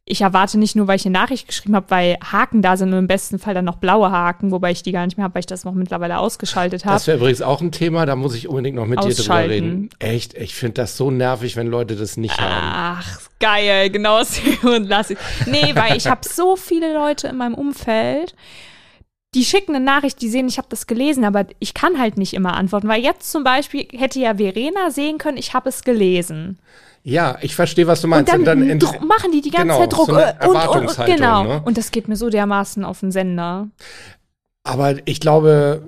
ich 0.06 0.20
erwarte 0.20 0.58
nicht 0.58 0.76
nur, 0.76 0.86
weil 0.86 0.96
ich 0.96 1.06
eine 1.06 1.14
Nachricht 1.18 1.48
geschrieben 1.48 1.74
habe, 1.74 1.86
weil 1.88 2.18
Haken 2.22 2.60
da 2.60 2.76
sind 2.76 2.92
und 2.92 2.98
im 2.98 3.06
besten 3.06 3.38
Fall 3.38 3.54
dann 3.54 3.64
noch 3.64 3.76
blaue 3.76 4.10
Haken, 4.10 4.50
wobei 4.50 4.70
ich 4.70 4.82
die 4.82 4.92
gar 4.92 5.06
nicht 5.06 5.16
mehr 5.16 5.24
habe, 5.24 5.34
weil 5.34 5.40
ich 5.40 5.46
das 5.46 5.64
noch 5.64 5.72
mittlerweile 5.72 6.18
ausgeschaltet 6.18 6.84
habe. 6.84 6.94
Das 6.94 7.06
wäre 7.06 7.16
übrigens 7.16 7.40
auch 7.40 7.62
ein 7.62 7.72
Thema, 7.72 8.04
da 8.04 8.14
muss 8.14 8.34
ich 8.34 8.46
unbedingt 8.46 8.76
noch 8.76 8.84
mit 8.86 9.02
dir 9.02 9.14
drüber 9.14 9.48
reden. 9.48 9.88
Echt, 10.00 10.34
ich 10.34 10.54
finde 10.54 10.74
das 10.74 10.98
so 10.98 11.10
nervig, 11.10 11.56
wenn 11.56 11.68
Leute 11.68 11.96
das 11.96 12.18
nicht 12.18 12.38
haben. 12.38 13.00
Ach, 13.00 13.20
geil, 13.40 13.88
genau 13.88 14.18
und 14.62 14.88
lass 14.88 15.08
ich. 15.08 15.18
Nee, 15.46 15.74
weil 15.74 15.96
ich 15.96 16.06
habe 16.06 16.20
so 16.28 16.56
viele 16.56 16.92
Leute 16.92 17.28
in 17.28 17.38
meinem 17.38 17.54
Umfeld, 17.54 18.34
die 19.34 19.44
schicken 19.44 19.74
eine 19.74 19.84
Nachricht, 19.84 20.22
die 20.22 20.28
sehen, 20.28 20.48
ich 20.48 20.58
habe 20.58 20.68
das 20.70 20.86
gelesen, 20.86 21.24
aber 21.24 21.46
ich 21.58 21.74
kann 21.74 21.98
halt 21.98 22.16
nicht 22.16 22.34
immer 22.34 22.54
antworten, 22.54 22.88
weil 22.88 23.02
jetzt 23.02 23.30
zum 23.30 23.44
Beispiel 23.44 23.86
hätte 23.92 24.20
ja 24.20 24.36
Verena 24.36 24.90
sehen 24.90 25.18
können, 25.18 25.36
ich 25.36 25.54
habe 25.54 25.68
es 25.68 25.82
gelesen. 25.82 26.58
Ja, 27.02 27.36
ich 27.42 27.54
verstehe, 27.54 27.86
was 27.86 28.00
du 28.00 28.08
meinst. 28.08 28.32
Und 28.32 28.44
dann, 28.44 28.70
und 28.70 28.82
dann 28.82 29.06
machen 29.06 29.30
die 29.30 29.42
die 29.42 29.50
ganze 29.50 29.66
genau, 29.66 29.78
Zeit 29.80 29.92
Druck. 29.92 30.06
So 30.06 30.14
eine 30.14 30.40
Erwartungshaltung, 30.40 31.14
und, 31.14 31.20
genau. 31.20 31.44
Ne? 31.44 31.62
Und 31.64 31.76
das 31.76 31.90
geht 31.90 32.08
mir 32.08 32.16
so 32.16 32.30
dermaßen 32.30 32.82
auf 32.82 33.00
den 33.00 33.12
Sender. 33.12 33.68
Aber 34.62 34.96
ich 35.04 35.20
glaube, 35.20 35.82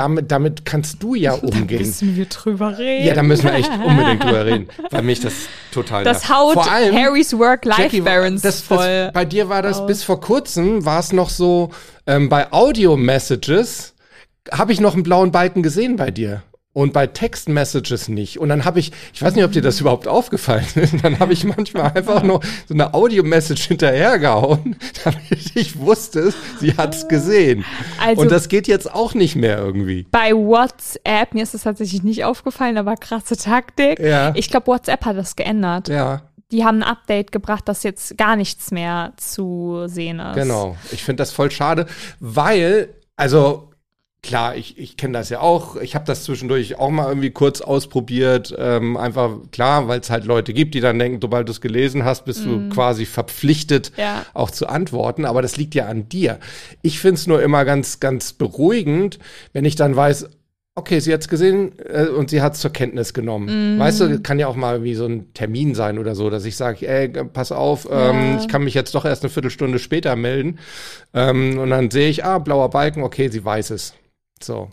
damit, 0.00 0.32
damit 0.32 0.64
kannst 0.64 1.02
du 1.02 1.14
ja 1.14 1.32
umgehen. 1.42 1.78
Da 1.78 1.86
müssen 1.86 2.16
wir 2.16 2.24
drüber 2.26 2.78
reden. 2.78 3.06
Ja, 3.06 3.14
da 3.14 3.22
müssen 3.22 3.44
wir 3.44 3.52
echt 3.54 3.70
unbedingt 3.70 4.24
drüber 4.24 4.46
reden, 4.46 4.68
weil 4.90 5.02
mich 5.02 5.20
das 5.20 5.34
total 5.72 6.04
Das 6.04 6.18
nervt. 6.22 6.34
haut 6.34 6.54
vor 6.54 6.72
allem, 6.72 6.94
Harrys 6.94 7.36
Work-Life-Balance 7.38 8.42
das, 8.42 8.60
voll. 8.62 8.78
Das, 8.78 9.12
bei 9.12 9.24
dir 9.24 9.48
war 9.48 9.62
das 9.62 9.80
aus. 9.80 9.86
bis 9.86 10.02
vor 10.02 10.20
kurzem, 10.20 10.84
war 10.84 11.00
es 11.00 11.12
noch 11.12 11.28
so, 11.28 11.70
ähm, 12.06 12.28
bei 12.28 12.50
Audio-Messages 12.50 13.94
habe 14.50 14.72
ich 14.72 14.80
noch 14.80 14.94
einen 14.94 15.02
blauen 15.02 15.30
Balken 15.32 15.62
gesehen 15.62 15.96
bei 15.96 16.10
dir 16.10 16.42
und 16.72 16.92
bei 16.92 17.08
Text-Messages 17.08 18.08
nicht. 18.08 18.38
Und 18.38 18.48
dann 18.48 18.64
habe 18.64 18.78
ich, 18.78 18.92
ich 19.12 19.20
weiß 19.20 19.34
nicht, 19.34 19.44
ob 19.44 19.50
dir 19.50 19.62
das 19.62 19.80
überhaupt 19.80 20.06
aufgefallen 20.06 20.66
ist, 20.76 20.94
dann 21.02 21.18
habe 21.18 21.32
ich 21.32 21.44
manchmal 21.44 21.92
einfach 21.92 22.22
nur 22.22 22.40
so 22.68 22.74
eine 22.74 22.94
Audio-Message 22.94 23.66
hinterhergehauen, 23.68 24.76
damit 25.04 25.56
ich 25.56 25.78
wusste, 25.78 26.32
sie 26.60 26.76
hat 26.76 26.94
es 26.94 27.08
gesehen. 27.08 27.64
Also 28.00 28.22
und 28.22 28.30
das 28.30 28.48
geht 28.48 28.68
jetzt 28.68 28.92
auch 28.92 29.14
nicht 29.14 29.34
mehr 29.34 29.58
irgendwie. 29.58 30.06
Bei 30.10 30.32
WhatsApp, 30.32 31.34
mir 31.34 31.42
ist 31.42 31.54
das 31.54 31.62
tatsächlich 31.62 32.04
nicht 32.04 32.24
aufgefallen, 32.24 32.78
aber 32.78 32.94
krasse 32.96 33.36
Taktik. 33.36 33.98
Ja. 33.98 34.32
Ich 34.36 34.48
glaube, 34.48 34.68
WhatsApp 34.68 35.04
hat 35.04 35.16
das 35.16 35.34
geändert. 35.34 35.88
Ja. 35.88 36.22
Die 36.52 36.64
haben 36.64 36.82
ein 36.82 36.88
Update 36.88 37.32
gebracht, 37.32 37.68
dass 37.68 37.82
jetzt 37.82 38.16
gar 38.18 38.36
nichts 38.36 38.70
mehr 38.70 39.12
zu 39.16 39.84
sehen 39.86 40.18
ist. 40.18 40.34
Genau. 40.34 40.76
Ich 40.90 41.04
finde 41.04 41.20
das 41.20 41.32
voll 41.32 41.50
schade, 41.50 41.86
weil, 42.18 42.88
also 43.16 43.69
Klar, 44.22 44.54
ich, 44.54 44.76
ich 44.76 44.98
kenne 44.98 45.14
das 45.14 45.30
ja 45.30 45.40
auch. 45.40 45.76
Ich 45.76 45.94
habe 45.94 46.04
das 46.04 46.24
zwischendurch 46.24 46.78
auch 46.78 46.90
mal 46.90 47.08
irgendwie 47.08 47.30
kurz 47.30 47.62
ausprobiert. 47.62 48.54
Ähm, 48.58 48.98
einfach 48.98 49.30
klar, 49.50 49.88
weil 49.88 50.00
es 50.00 50.10
halt 50.10 50.26
Leute 50.26 50.52
gibt, 50.52 50.74
die 50.74 50.80
dann 50.80 50.98
denken, 50.98 51.20
sobald 51.22 51.48
du 51.48 51.52
es 51.52 51.62
gelesen 51.62 52.04
hast, 52.04 52.26
bist 52.26 52.44
mm. 52.44 52.48
du 52.48 52.74
quasi 52.74 53.06
verpflichtet, 53.06 53.92
ja. 53.96 54.26
auch 54.34 54.50
zu 54.50 54.68
antworten. 54.68 55.24
Aber 55.24 55.40
das 55.40 55.56
liegt 55.56 55.74
ja 55.74 55.86
an 55.86 56.08
dir. 56.10 56.38
Ich 56.82 57.00
finde 57.00 57.14
es 57.14 57.26
nur 57.26 57.42
immer 57.42 57.64
ganz, 57.64 57.98
ganz 57.98 58.34
beruhigend, 58.34 59.18
wenn 59.54 59.64
ich 59.64 59.74
dann 59.74 59.96
weiß, 59.96 60.28
okay, 60.74 61.00
sie 61.00 61.14
hat 61.14 61.22
es 61.22 61.28
gesehen 61.28 61.72
äh, 61.78 62.04
und 62.06 62.28
sie 62.28 62.42
hat 62.42 62.54
es 62.54 62.60
zur 62.60 62.72
Kenntnis 62.72 63.14
genommen. 63.14 63.76
Mm. 63.76 63.80
Weißt 63.80 64.00
du, 64.02 64.20
kann 64.20 64.38
ja 64.38 64.48
auch 64.48 64.56
mal 64.56 64.84
wie 64.84 64.94
so 64.94 65.06
ein 65.06 65.32
Termin 65.32 65.74
sein 65.74 65.98
oder 65.98 66.14
so, 66.14 66.28
dass 66.28 66.44
ich 66.44 66.56
sage, 66.56 66.86
ey, 66.86 67.08
pass 67.08 67.52
auf, 67.52 67.88
ja. 67.90 68.10
ähm, 68.10 68.36
ich 68.38 68.48
kann 68.48 68.64
mich 68.64 68.74
jetzt 68.74 68.94
doch 68.94 69.06
erst 69.06 69.22
eine 69.22 69.30
Viertelstunde 69.30 69.78
später 69.78 70.14
melden. 70.14 70.58
Ähm, 71.14 71.58
und 71.58 71.70
dann 71.70 71.90
sehe 71.90 72.10
ich, 72.10 72.22
ah, 72.22 72.38
blauer 72.38 72.68
Balken, 72.68 73.02
okay, 73.02 73.28
sie 73.28 73.42
weiß 73.42 73.70
es. 73.70 73.94
So. 74.42 74.70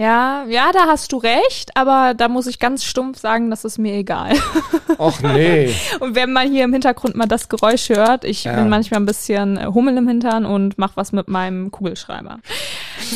Ja, 0.00 0.46
ja, 0.48 0.70
da 0.72 0.86
hast 0.86 1.12
du 1.12 1.18
recht, 1.18 1.76
aber 1.76 2.14
da 2.14 2.28
muss 2.28 2.46
ich 2.46 2.58
ganz 2.58 2.84
stumpf 2.84 3.18
sagen, 3.18 3.50
das 3.50 3.66
ist 3.66 3.76
mir 3.76 3.92
egal. 3.92 4.32
Och 4.98 5.20
nee. 5.20 5.74
und 6.00 6.14
wenn 6.14 6.32
man 6.32 6.50
hier 6.50 6.64
im 6.64 6.72
Hintergrund 6.72 7.16
mal 7.16 7.26
das 7.26 7.50
Geräusch 7.50 7.90
hört, 7.90 8.24
ich 8.24 8.44
ja. 8.44 8.54
bin 8.54 8.70
manchmal 8.70 9.00
ein 9.00 9.04
bisschen 9.04 9.58
äh, 9.58 9.66
Hummel 9.66 9.98
im 9.98 10.08
Hintern 10.08 10.46
und 10.46 10.78
mach 10.78 10.96
was 10.96 11.12
mit 11.12 11.28
meinem 11.28 11.70
Kugelschreiber. 11.70 12.38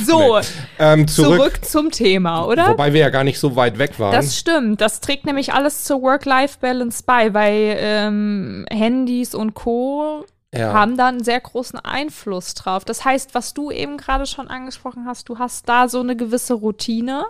So, 0.04 0.38
nee. 0.38 0.44
ähm, 0.78 1.08
zurück, 1.08 1.37
zurück, 1.37 1.64
zum 1.64 1.90
Thema, 1.90 2.44
oder? 2.44 2.68
Wobei 2.68 2.92
wir 2.92 3.00
ja 3.00 3.08
gar 3.08 3.25
nicht 3.25 3.38
so 3.38 3.56
weit 3.56 3.78
weg 3.78 3.99
waren. 3.99 4.12
Das 4.12 4.37
stimmt. 4.37 4.82
Das 4.82 5.00
trägt 5.00 5.25
nämlich 5.25 5.54
alles 5.54 5.84
zur 5.84 6.02
Work-Life-Balance 6.02 7.04
bei, 7.06 7.32
weil 7.32 7.76
ähm, 7.78 8.66
Handys 8.70 9.34
und 9.34 9.54
Co 9.54 10.26
ja. 10.56 10.73
haben 10.73 10.96
da 10.96 11.08
einen 11.08 11.25
sehr 11.25 11.40
großen 11.40 11.78
Einfluss 11.78 12.54
drauf. 12.54 12.84
Das 12.84 13.04
heißt, 13.04 13.34
was 13.34 13.54
du 13.54 13.70
eben 13.70 13.96
gerade 13.96 14.26
schon 14.26 14.49
angesprochen 14.49 15.06
hast, 15.06 15.28
du 15.28 15.38
hast 15.38 15.68
da 15.68 15.88
so 15.88 16.00
eine 16.00 16.16
gewisse 16.16 16.54
Routine. 16.54 17.25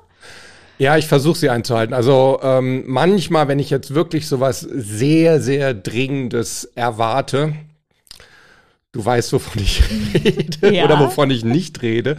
Ja, 0.79 0.97
ich 0.97 1.07
versuche 1.07 1.39
sie 1.39 1.51
einzuhalten. 1.51 1.95
Also 1.95 2.41
ähm, 2.43 2.85
manchmal, 2.87 3.49
wenn 3.49 3.59
ich 3.59 3.71
jetzt 3.71 3.95
wirklich 3.95 4.27
sowas 4.27 4.61
sehr, 4.61 5.41
sehr 5.41 5.73
Dringendes 5.73 6.65
erwarte, 6.75 7.53
du 8.95 9.05
weißt, 9.05 9.33
wovon 9.33 9.61
ich 9.61 9.83
rede 10.15 10.75
ja. 10.75 10.85
oder 10.85 10.99
wovon 11.01 11.31
ich 11.31 11.45
nicht 11.45 11.83
rede. 11.83 12.17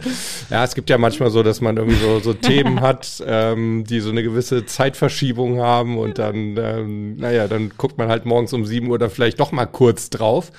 Ja, 0.50 0.62
es 0.62 0.74
gibt 0.74 0.90
ja 0.90 0.98
manchmal 0.98 1.30
so, 1.30 1.42
dass 1.42 1.60
man 1.60 1.76
irgendwie 1.76 1.98
so, 1.98 2.20
so 2.20 2.32
Themen 2.34 2.80
hat, 2.80 3.22
ähm, 3.26 3.84
die 3.84 4.00
so 4.00 4.10
eine 4.10 4.22
gewisse 4.22 4.66
Zeitverschiebung 4.66 5.58
haben 5.60 5.98
und 5.98 6.18
dann, 6.18 6.56
ähm, 6.56 7.16
naja, 7.16 7.48
dann 7.48 7.72
guckt 7.76 7.98
man 7.98 8.08
halt 8.08 8.26
morgens 8.26 8.52
um 8.52 8.66
sieben 8.66 8.88
Uhr 8.90 8.98
dann 8.98 9.10
vielleicht 9.10 9.40
doch 9.40 9.50
mal 9.50 9.66
kurz 9.66 10.10
drauf. 10.10 10.52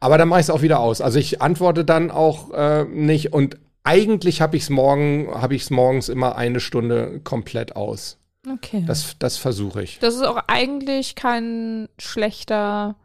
Aber 0.00 0.18
dann 0.18 0.28
mache 0.28 0.40
ich 0.40 0.46
es 0.46 0.50
auch 0.50 0.62
wieder 0.62 0.80
aus. 0.80 1.00
Also 1.00 1.18
ich 1.18 1.40
antworte 1.40 1.84
dann 1.84 2.10
auch 2.10 2.52
äh, 2.52 2.84
nicht 2.84 3.32
und 3.32 3.56
eigentlich 3.84 4.42
habe 4.42 4.56
ich 4.56 4.64
es 4.64 4.70
morgen, 4.70 5.28
habe 5.34 5.54
ich 5.54 5.62
es 5.62 5.70
morgens 5.70 6.08
immer 6.10 6.36
eine 6.36 6.60
Stunde 6.60 7.20
komplett 7.24 7.74
aus. 7.74 8.18
Okay. 8.50 8.84
Das, 8.86 9.16
das 9.18 9.38
versuche 9.38 9.82
ich. 9.82 9.98
Das 10.00 10.14
ist 10.14 10.22
auch 10.22 10.38
eigentlich 10.46 11.14
kein 11.14 11.88
schlechter, 11.98 12.96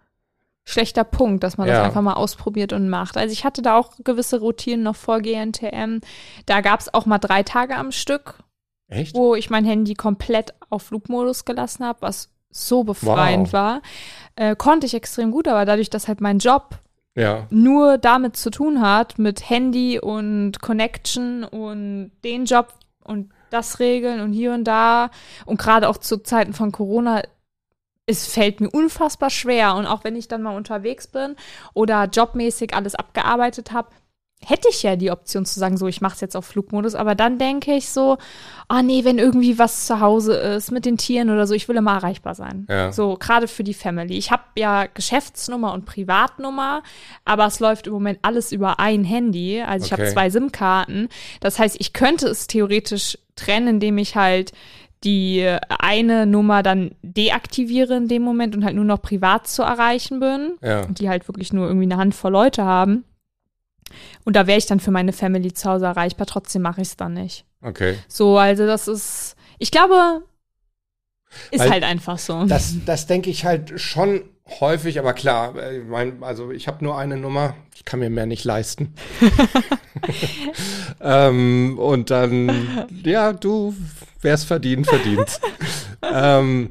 schlechter 0.70 1.04
Punkt, 1.04 1.44
dass 1.44 1.58
man 1.58 1.68
ja. 1.68 1.76
das 1.76 1.86
einfach 1.86 2.02
mal 2.02 2.14
ausprobiert 2.14 2.74
und 2.74 2.90
macht. 2.90 3.18
Also 3.18 3.34
ich 3.34 3.44
hatte 3.44 3.62
da 3.62 3.78
auch 3.78 3.94
gewisse 4.04 4.40
Routinen 4.40 4.84
noch 4.84 4.96
vor 4.96 5.20
GNTM. 5.20 6.00
Da 6.46 6.62
gab 6.62 6.80
es 6.80 6.94
auch 6.94 7.06
mal 7.06 7.18
drei 7.18 7.44
Tage 7.44 7.76
am 7.76 7.92
Stück, 7.92 8.36
Echt? 8.88 9.16
wo 9.16 9.36
ich 9.36 9.50
mein 9.50 9.66
Handy 9.66 9.96
komplett 9.96 10.54
auf 10.70 10.84
Flugmodus 10.84 11.46
gelassen 11.46 11.86
habe, 11.86 12.02
was 12.02 12.30
so 12.52 12.84
befreiend 12.84 13.48
wow. 13.48 13.54
war. 13.54 13.82
Äh, 14.36 14.56
konnte 14.56 14.86
ich 14.86 14.94
extrem 14.94 15.32
gut, 15.32 15.48
aber 15.48 15.66
dadurch, 15.66 15.90
dass 15.90 16.08
halt 16.08 16.22
mein 16.22 16.40
Job 16.40 16.78
ja. 17.16 17.48
nur 17.50 17.98
damit 17.98 18.38
zu 18.38 18.52
tun 18.52 18.82
hat, 18.82 19.20
mit 19.20 19.50
Handy 19.50 20.00
und 20.00 20.62
Connection 20.62 21.44
und 21.44 22.12
den 22.24 22.46
Job 22.46 22.74
und 23.04 23.32
das 23.50 23.80
regeln 23.80 24.22
und 24.22 24.34
hier 24.34 24.54
und 24.54 24.66
da 24.66 25.10
und 25.46 25.60
gerade 25.60 25.90
auch 25.90 25.98
zu 25.98 26.22
Zeiten 26.22 26.54
von 26.54 26.72
Corona 26.72 27.24
es 28.10 28.28
fällt 28.28 28.60
mir 28.60 28.70
unfassbar 28.70 29.30
schwer 29.30 29.76
und 29.76 29.86
auch 29.86 30.04
wenn 30.04 30.16
ich 30.16 30.28
dann 30.28 30.42
mal 30.42 30.56
unterwegs 30.56 31.08
bin 31.08 31.36
oder 31.74 32.06
jobmäßig 32.06 32.74
alles 32.74 32.96
abgearbeitet 32.96 33.72
habe, 33.72 33.90
hätte 34.46 34.70
ich 34.70 34.84
ja 34.84 34.96
die 34.96 35.12
Option 35.12 35.46
zu 35.46 35.60
sagen, 35.60 35.76
so, 35.76 35.88
ich 35.88 36.00
mache 36.00 36.16
es 36.16 36.22
jetzt 36.22 36.38
auf 36.38 36.46
Flugmodus, 36.46 36.96
aber 36.96 37.14
dann 37.14 37.38
denke 37.38 37.74
ich 37.74 37.90
so, 37.90 38.18
ah 38.70 38.80
oh 38.80 38.82
nee, 38.82 39.04
wenn 39.04 39.18
irgendwie 39.18 39.60
was 39.60 39.86
zu 39.86 40.00
Hause 40.00 40.34
ist 40.34 40.72
mit 40.72 40.86
den 40.86 40.98
Tieren 40.98 41.30
oder 41.30 41.46
so, 41.46 41.54
ich 41.54 41.68
will 41.68 41.76
immer 41.76 41.96
erreichbar 41.96 42.36
sein. 42.36 42.66
Ja. 42.70 42.92
So, 42.94 43.18
gerade 43.20 43.50
für 43.50 43.66
die 43.66 43.74
Family. 43.74 44.18
Ich 44.18 44.32
habe 44.32 44.44
ja 44.56 44.86
Geschäftsnummer 44.86 45.74
und 45.74 45.86
Privatnummer, 45.86 46.84
aber 47.26 47.48
es 47.48 47.60
läuft 47.60 47.88
im 47.88 47.94
Moment 47.94 48.20
alles 48.22 48.54
über 48.54 48.80
ein 48.80 49.04
Handy. 49.04 49.62
Also 49.62 49.86
ich 49.86 49.94
okay. 49.94 50.04
habe 50.04 50.14
zwei 50.14 50.30
SIM-Karten. 50.30 51.10
Das 51.42 51.60
heißt, 51.60 51.76
ich 51.80 51.92
könnte 51.92 52.28
es 52.28 52.48
theoretisch 52.48 53.18
trennen, 53.36 53.68
indem 53.68 53.98
ich 53.98 54.16
halt 54.16 54.54
die 55.04 55.58
eine 55.70 56.26
Nummer 56.26 56.62
dann 56.62 56.92
deaktiviere 57.02 57.96
in 57.96 58.08
dem 58.08 58.22
Moment 58.22 58.56
und 58.56 58.66
halt 58.66 58.76
nur 58.76 58.86
noch 58.86 59.02
privat 59.02 59.48
zu 59.48 59.64
erreichen 59.64 60.20
bin. 60.20 60.58
Ja. 60.62 60.82
Und 60.82 61.00
die 61.00 61.10
halt 61.10 61.28
wirklich 61.28 61.54
nur 61.54 61.68
irgendwie 61.68 61.86
eine 61.86 61.98
Handvoll 61.98 62.32
Leute 62.32 62.66
haben. 62.66 63.06
Und 64.26 64.36
da 64.36 64.46
wäre 64.46 64.58
ich 64.58 64.66
dann 64.66 64.80
für 64.80 64.92
meine 64.92 65.14
Family 65.14 65.54
zu 65.54 65.70
Hause 65.70 65.86
erreichbar, 65.86 66.28
trotzdem 66.28 66.62
mache 66.62 66.82
ich 66.82 66.90
es 66.90 66.98
dann 66.98 67.14
nicht. 67.14 67.46
Okay. 67.62 67.98
So, 68.08 68.38
also 68.38 68.66
das 68.66 68.88
ist, 68.88 69.36
ich 69.58 69.72
glaube, 69.72 70.24
ist 71.52 71.60
Weil 71.60 71.70
halt 71.70 71.84
einfach 71.84 72.18
so. 72.18 72.46
Das, 72.46 72.76
das 72.86 73.08
denke 73.08 73.30
ich 73.30 73.46
halt 73.46 73.80
schon 73.80 74.24
häufig, 74.60 75.00
aber 75.00 75.14
klar, 75.14 75.56
äh, 75.56 75.80
ich 75.80 75.88
mein, 75.88 76.24
also 76.24 76.52
ich 76.52 76.68
habe 76.68 76.84
nur 76.84 76.98
eine 76.98 77.18
Nummer, 77.18 77.56
ich 77.76 77.86
kann 77.86 78.00
mir 78.00 78.10
mehr 78.10 78.26
nicht 78.26 78.44
leisten. 78.46 78.94
ähm, 81.02 81.78
und 81.80 82.10
dann, 82.10 82.88
ja, 83.04 83.34
du, 83.34 83.76
wär's 84.22 84.44
verdient, 84.44 84.88
verdient. 84.88 85.40
ähm, 86.14 86.70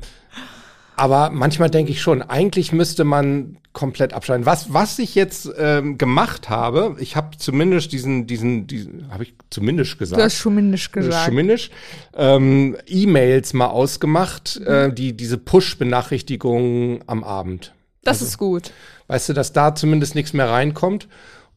aber 0.97 1.30
manchmal 1.30 1.70
denke 1.70 1.92
ich 1.92 2.02
schon, 2.02 2.23
eigentlich 2.23 2.73
müsste 2.73 3.04
man 3.04 3.56
komplett 3.78 4.12
abschalten. 4.12 4.44
Was, 4.44 4.73
was 4.73 4.99
ich 4.99 5.14
jetzt 5.14 5.49
ähm, 5.56 5.99
gemacht 5.99 6.49
habe, 6.49 6.97
ich 6.99 7.14
habe 7.14 7.37
zumindest 7.38 7.92
diesen, 7.92 8.26
diesen, 8.26 8.66
diesen 8.66 9.08
habe 9.08 9.23
ich 9.23 9.35
zumindest 9.50 10.00
gesagt. 10.00 10.20
Du 10.20 10.25
hast 10.25 10.40
zumindest 10.40 10.92
gesagt. 10.92 11.26
Zumindest 11.26 11.70
ähm, 12.16 12.76
E-Mails 12.88 13.52
mal 13.52 13.68
ausgemacht, 13.68 14.58
mhm. 14.58 14.66
äh, 14.66 14.92
die 14.92 15.16
diese 15.16 15.38
Push-Benachrichtigungen 15.38 17.04
am 17.06 17.23
Abend. 17.23 17.73
Das 18.02 18.16
also, 18.16 18.25
ist 18.25 18.38
gut. 18.38 18.73
Weißt 19.06 19.28
du, 19.28 19.32
dass 19.32 19.52
da 19.52 19.76
zumindest 19.76 20.16
nichts 20.16 20.32
mehr 20.32 20.50
reinkommt. 20.50 21.06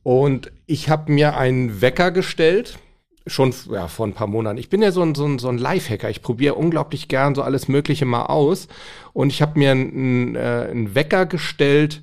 Und 0.03 0.51
ich 0.67 0.89
habe 0.89 1.11
mir 1.11 1.35
einen 1.37 1.81
Wecker 1.81 2.11
gestellt 2.11 2.77
schon 3.27 3.53
ja, 3.71 3.87
vor 3.87 4.07
ein 4.07 4.13
paar 4.13 4.27
Monaten. 4.27 4.57
Ich 4.57 4.69
bin 4.69 4.81
ja 4.81 4.91
so 4.91 5.01
ein, 5.01 5.15
so 5.15 5.25
ein, 5.25 5.39
so 5.39 5.49
ein 5.49 5.57
Lifehacker. 5.57 6.09
Ich 6.09 6.21
probiere 6.21 6.55
unglaublich 6.55 7.07
gern 7.07 7.35
so 7.35 7.43
alles 7.43 7.67
Mögliche 7.67 8.05
mal 8.05 8.25
aus. 8.25 8.67
Und 9.13 9.29
ich 9.29 9.41
habe 9.41 9.59
mir 9.59 9.71
einen, 9.71 10.35
äh, 10.35 10.67
einen 10.69 10.95
Wecker 10.95 11.25
gestellt 11.25 12.01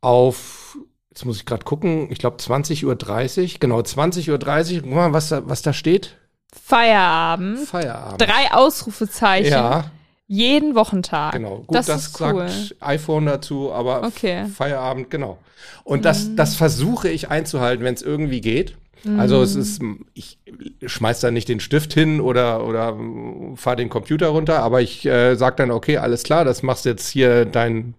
auf, 0.00 0.76
jetzt 1.10 1.24
muss 1.24 1.36
ich 1.36 1.46
gerade 1.46 1.64
gucken, 1.64 2.08
ich 2.10 2.18
glaube 2.18 2.36
20.30 2.38 2.84
Uhr. 2.84 3.58
Genau, 3.60 3.78
20.30 3.80 4.30
Uhr. 4.76 4.82
Guck 4.82 4.90
mal, 4.92 5.12
was 5.12 5.28
da, 5.28 5.48
was 5.48 5.62
da 5.62 5.72
steht. 5.72 6.16
Feierabend. 6.52 7.60
Feierabend. 7.60 8.20
Drei 8.20 8.52
Ausrufezeichen. 8.52 9.52
Ja, 9.52 9.90
Jeden 10.28 10.74
Wochentag. 10.74 11.34
genau. 11.34 11.58
Gut, 11.66 11.76
das, 11.76 11.86
das, 11.86 12.06
ist 12.08 12.20
cool. 12.20 12.48
sagt 12.48 12.76
iPhone 12.80 13.26
dazu, 13.26 13.72
aber 13.72 14.02
Okay. 14.04 14.46
Feierabend, 14.46 15.08
genau. 15.10 15.38
Und 15.84 16.04
das, 16.04 16.34
das 16.34 16.56
versuche 16.56 17.08
ich 17.08 17.30
einzuhalten, 17.30 17.84
wenn 17.84 17.94
es 17.94 18.02
irgendwie 18.02 18.40
geht. 18.40 18.76
Also 19.18 19.42
es 19.42 19.54
ist, 19.54 19.80
ich 20.14 20.38
schmeiß 20.84 21.20
da 21.20 21.30
nicht 21.30 21.48
den 21.48 21.60
Stift 21.60 21.92
hin 21.92 22.20
oder 22.20 22.66
oder 22.66 22.96
fahr 23.54 23.76
den 23.76 23.88
Computer 23.88 24.28
runter, 24.28 24.60
aber 24.60 24.80
ich 24.80 25.06
äh, 25.06 25.36
sag 25.36 25.56
dann, 25.58 25.70
okay, 25.70 25.98
alles 25.98 26.22
klar, 26.22 26.44
das 26.44 26.62
machst 26.62 26.84
jetzt 26.84 27.08
hier 27.08 27.44
dein 27.44 27.94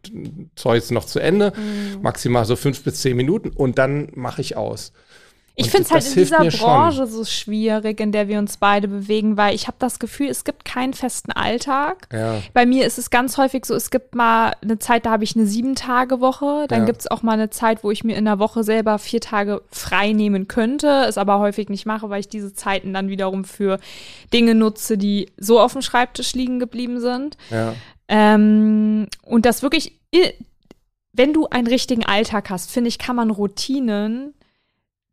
Zeug 0.55 0.89
noch 0.91 1.05
zu 1.05 1.19
Ende, 1.19 1.53
maximal 2.01 2.45
so 2.45 2.55
fünf 2.55 2.83
bis 2.83 3.01
zehn 3.01 3.15
Minuten 3.15 3.49
und 3.49 3.77
dann 3.77 4.09
mache 4.15 4.41
ich 4.41 4.57
aus. 4.57 4.91
Ich 5.59 5.71
finde 5.71 5.85
es 5.85 5.91
halt 5.91 6.05
in 6.07 6.13
dieser 6.13 6.43
mir 6.43 6.51
schon. 6.51 6.67
Branche 6.67 7.07
so 7.07 7.25
schwierig, 7.25 7.99
in 7.99 8.11
der 8.11 8.27
wir 8.27 8.37
uns 8.37 8.57
beide 8.57 8.87
bewegen, 8.87 9.37
weil 9.37 9.55
ich 9.55 9.65
habe 9.65 9.77
das 9.79 9.97
Gefühl, 9.97 10.27
es 10.27 10.43
gibt 10.43 10.65
keinen 10.65 10.93
festen 10.93 11.31
Alltag. 11.31 12.07
Ja. 12.13 12.43
Bei 12.53 12.67
mir 12.67 12.85
ist 12.85 12.99
es 12.99 13.09
ganz 13.09 13.37
häufig 13.39 13.65
so, 13.65 13.73
es 13.73 13.89
gibt 13.89 14.13
mal 14.13 14.53
eine 14.61 14.77
Zeit, 14.77 15.07
da 15.07 15.09
habe 15.09 15.23
ich 15.23 15.35
eine 15.35 15.47
Sieben-Tage-Woche. 15.47 16.65
Dann 16.67 16.81
Ja. 16.81 16.85
gibt 16.85 17.01
es 17.01 17.09
auch 17.09 17.23
mal 17.23 17.31
eine 17.31 17.49
Zeit, 17.49 17.83
wo 17.83 17.89
ich 17.89 18.03
mir 18.03 18.15
in 18.17 18.25
der 18.25 18.37
Woche 18.37 18.63
selber 18.63 18.99
vier 18.99 19.19
Tage 19.19 19.63
frei 19.71 20.11
nehmen 20.13 20.47
könnte, 20.47 21.05
es 21.07 21.17
aber 21.17 21.39
häufig 21.39 21.69
nicht 21.69 21.87
mache, 21.87 22.07
weil 22.11 22.19
ich 22.19 22.29
diese 22.29 22.53
Zeiten 22.53 22.93
dann 22.93 23.09
wiederum 23.09 23.43
für 23.43 23.79
Dinge 24.31 24.53
nutze, 24.53 24.95
die 24.95 25.31
so 25.37 25.59
auf 25.59 25.73
dem 25.73 25.81
Schreibtisch 25.81 26.33
liegen 26.35 26.59
geblieben 26.59 26.99
sind. 26.99 27.35
Ja. 27.49 27.73
Ähm, 28.09 29.07
und 29.25 29.45
das 29.47 29.63
wirklich, 29.63 29.93
wenn 31.13 31.33
du 31.33 31.47
einen 31.47 31.65
richtigen 31.67 32.05
Alltag 32.05 32.51
hast, 32.51 32.69
finde 32.71 32.89
ich, 32.89 32.99
kann 32.99 33.15
man 33.15 33.31
Routinen, 33.31 34.35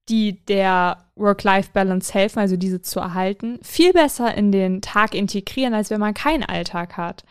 die 0.09 0.45
der 0.47 0.99
Work-Life-Balance 1.17 2.13
helfen, 2.13 2.41
also 2.41 2.57
diese 2.57 2.83
zu 2.83 3.01
erhalten, 3.01 3.59
viel 3.63 3.93
besser 3.93 4.35
in 4.35 4.53
den 4.53 4.83
Tag 4.83 5.15
integrieren, 5.15 5.73
als 5.73 5.91
wenn 5.91 6.01
man 6.01 6.13
keinen 6.13 6.43
Alltag 6.43 6.97
hat. 6.97 7.25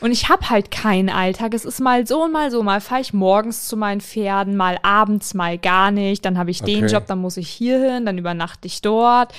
Und 0.00 0.12
ich 0.12 0.28
habe 0.28 0.48
halt 0.50 0.70
keinen 0.70 1.08
Alltag. 1.08 1.54
Es 1.54 1.64
ist 1.64 1.80
mal 1.80 2.06
so 2.06 2.24
und 2.24 2.32
mal 2.32 2.50
so. 2.50 2.62
Mal 2.62 2.80
fahre 2.80 3.00
ich 3.00 3.12
morgens 3.12 3.66
zu 3.66 3.76
meinen 3.76 4.00
Pferden, 4.00 4.56
mal 4.56 4.78
abends, 4.82 5.34
mal 5.34 5.58
gar 5.58 5.90
nicht. 5.90 6.24
Dann 6.24 6.38
habe 6.38 6.50
ich 6.50 6.62
den 6.62 6.84
Okay. 6.84 6.94
Job, 6.94 7.06
dann 7.06 7.20
muss 7.20 7.36
ich 7.36 7.48
hier 7.48 7.80
hin, 7.80 8.06
dann 8.06 8.18
übernachte 8.18 8.66
ich 8.66 8.80
dort. 8.82 9.32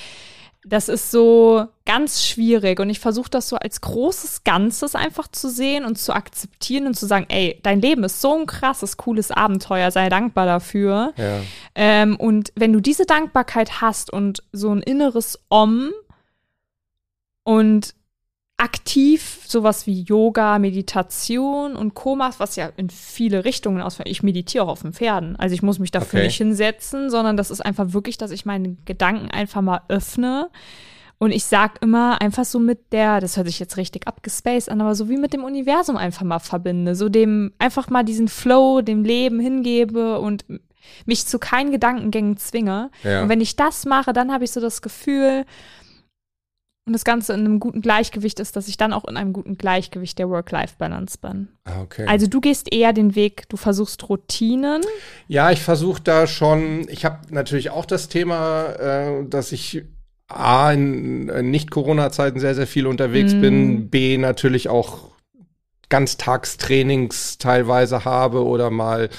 Das 0.64 0.88
ist 0.88 1.10
so 1.10 1.66
ganz 1.84 2.24
schwierig 2.24 2.78
und 2.78 2.88
ich 2.88 3.00
versuche 3.00 3.30
das 3.30 3.48
so 3.48 3.56
als 3.56 3.80
großes 3.80 4.44
Ganzes 4.44 4.94
einfach 4.94 5.26
zu 5.26 5.50
sehen 5.50 5.84
und 5.84 5.98
zu 5.98 6.14
akzeptieren 6.14 6.86
und 6.86 6.94
zu 6.94 7.06
sagen, 7.06 7.26
ey, 7.28 7.58
dein 7.64 7.80
Leben 7.80 8.04
ist 8.04 8.20
so 8.20 8.38
ein 8.38 8.46
krasses, 8.46 8.96
cooles 8.96 9.32
Abenteuer, 9.32 9.90
sei 9.90 10.08
dankbar 10.08 10.46
dafür. 10.46 11.14
Ja. 11.16 11.40
Ähm, 11.74 12.16
und 12.16 12.52
wenn 12.54 12.72
du 12.72 12.80
diese 12.80 13.06
Dankbarkeit 13.06 13.80
hast 13.80 14.12
und 14.12 14.44
so 14.52 14.72
ein 14.72 14.82
inneres 14.82 15.40
Om 15.48 15.90
und 17.42 17.94
aktiv 18.56 19.40
sowas 19.46 19.86
wie 19.86 20.02
Yoga, 20.02 20.58
Meditation 20.58 21.74
und 21.74 21.94
Komas, 21.94 22.38
was 22.38 22.56
ja 22.56 22.70
in 22.76 22.90
viele 22.90 23.44
Richtungen 23.44 23.82
ausfällt. 23.82 24.08
Ich 24.08 24.22
meditiere 24.22 24.64
auch 24.64 24.68
auf 24.68 24.82
den 24.82 24.92
Pferden. 24.92 25.36
Also 25.36 25.54
ich 25.54 25.62
muss 25.62 25.78
mich 25.78 25.90
dafür 25.90 26.18
Okay. 26.20 26.26
nicht 26.28 26.36
hinsetzen, 26.36 27.10
sondern 27.10 27.36
das 27.36 27.50
ist 27.50 27.60
einfach 27.60 27.92
wirklich, 27.92 28.18
dass 28.18 28.30
ich 28.30 28.46
meine 28.46 28.76
Gedanken 28.84 29.30
einfach 29.30 29.62
mal 29.62 29.82
öffne. 29.88 30.48
Und 31.18 31.30
ich 31.30 31.44
sag 31.44 31.80
immer 31.82 32.20
einfach 32.20 32.44
so 32.44 32.58
mit 32.58 32.92
der, 32.92 33.20
das 33.20 33.36
hört 33.36 33.46
sich 33.46 33.60
jetzt 33.60 33.76
richtig 33.76 34.08
abgespaced 34.08 34.68
an, 34.68 34.80
aber 34.80 34.94
so 34.94 35.08
wie 35.08 35.16
mit 35.16 35.32
dem 35.32 35.44
Universum 35.44 35.96
einfach 35.96 36.24
mal 36.24 36.40
verbinde. 36.40 36.94
So 36.94 37.08
dem, 37.08 37.52
einfach 37.58 37.90
mal 37.90 38.02
diesen 38.04 38.28
Flow, 38.28 38.80
dem 38.80 39.04
Leben 39.04 39.38
hingebe 39.38 40.18
und 40.18 40.44
mich 41.06 41.26
zu 41.26 41.38
keinen 41.38 41.70
Gedankengängen 41.70 42.36
zwinge. 42.38 42.90
Ja. 43.04 43.22
Und 43.22 43.28
wenn 43.28 43.40
ich 43.40 43.54
das 43.56 43.84
mache, 43.86 44.12
dann 44.12 44.32
habe 44.32 44.44
ich 44.44 44.50
so 44.50 44.60
das 44.60 44.82
Gefühl, 44.82 45.44
und 46.84 46.92
das 46.92 47.04
Ganze 47.04 47.32
in 47.32 47.40
einem 47.40 47.60
guten 47.60 47.80
Gleichgewicht 47.80 48.40
ist, 48.40 48.56
dass 48.56 48.66
ich 48.66 48.76
dann 48.76 48.92
auch 48.92 49.04
in 49.04 49.16
einem 49.16 49.32
guten 49.32 49.56
Gleichgewicht 49.56 50.18
der 50.18 50.28
Work-Life-Balance 50.28 51.18
bin. 51.18 51.48
Ah, 51.64 51.80
okay. 51.82 52.06
Also 52.08 52.26
du 52.26 52.40
gehst 52.40 52.72
eher 52.72 52.92
den 52.92 53.14
Weg, 53.14 53.48
du 53.48 53.56
versuchst 53.56 54.08
Routinen. 54.08 54.82
Ja, 55.28 55.52
ich 55.52 55.60
versuche 55.60 56.02
da 56.02 56.26
schon, 56.26 56.88
ich 56.88 57.04
habe 57.04 57.18
natürlich 57.30 57.70
auch 57.70 57.86
das 57.86 58.08
Thema, 58.08 58.72
äh, 58.72 59.24
dass 59.28 59.52
ich 59.52 59.84
A, 60.26 60.72
in, 60.72 61.28
in 61.28 61.50
Nicht-Corona-Zeiten 61.50 62.40
sehr, 62.40 62.54
sehr 62.54 62.66
viel 62.66 62.86
unterwegs 62.86 63.32
bin, 63.32 63.90
B, 63.90 64.16
natürlich 64.18 64.68
auch 64.68 65.12
Ganztagstrainings 65.92 67.36
teilweise 67.36 68.06
habe 68.06 68.46
oder 68.46 68.70
mal 68.70 69.10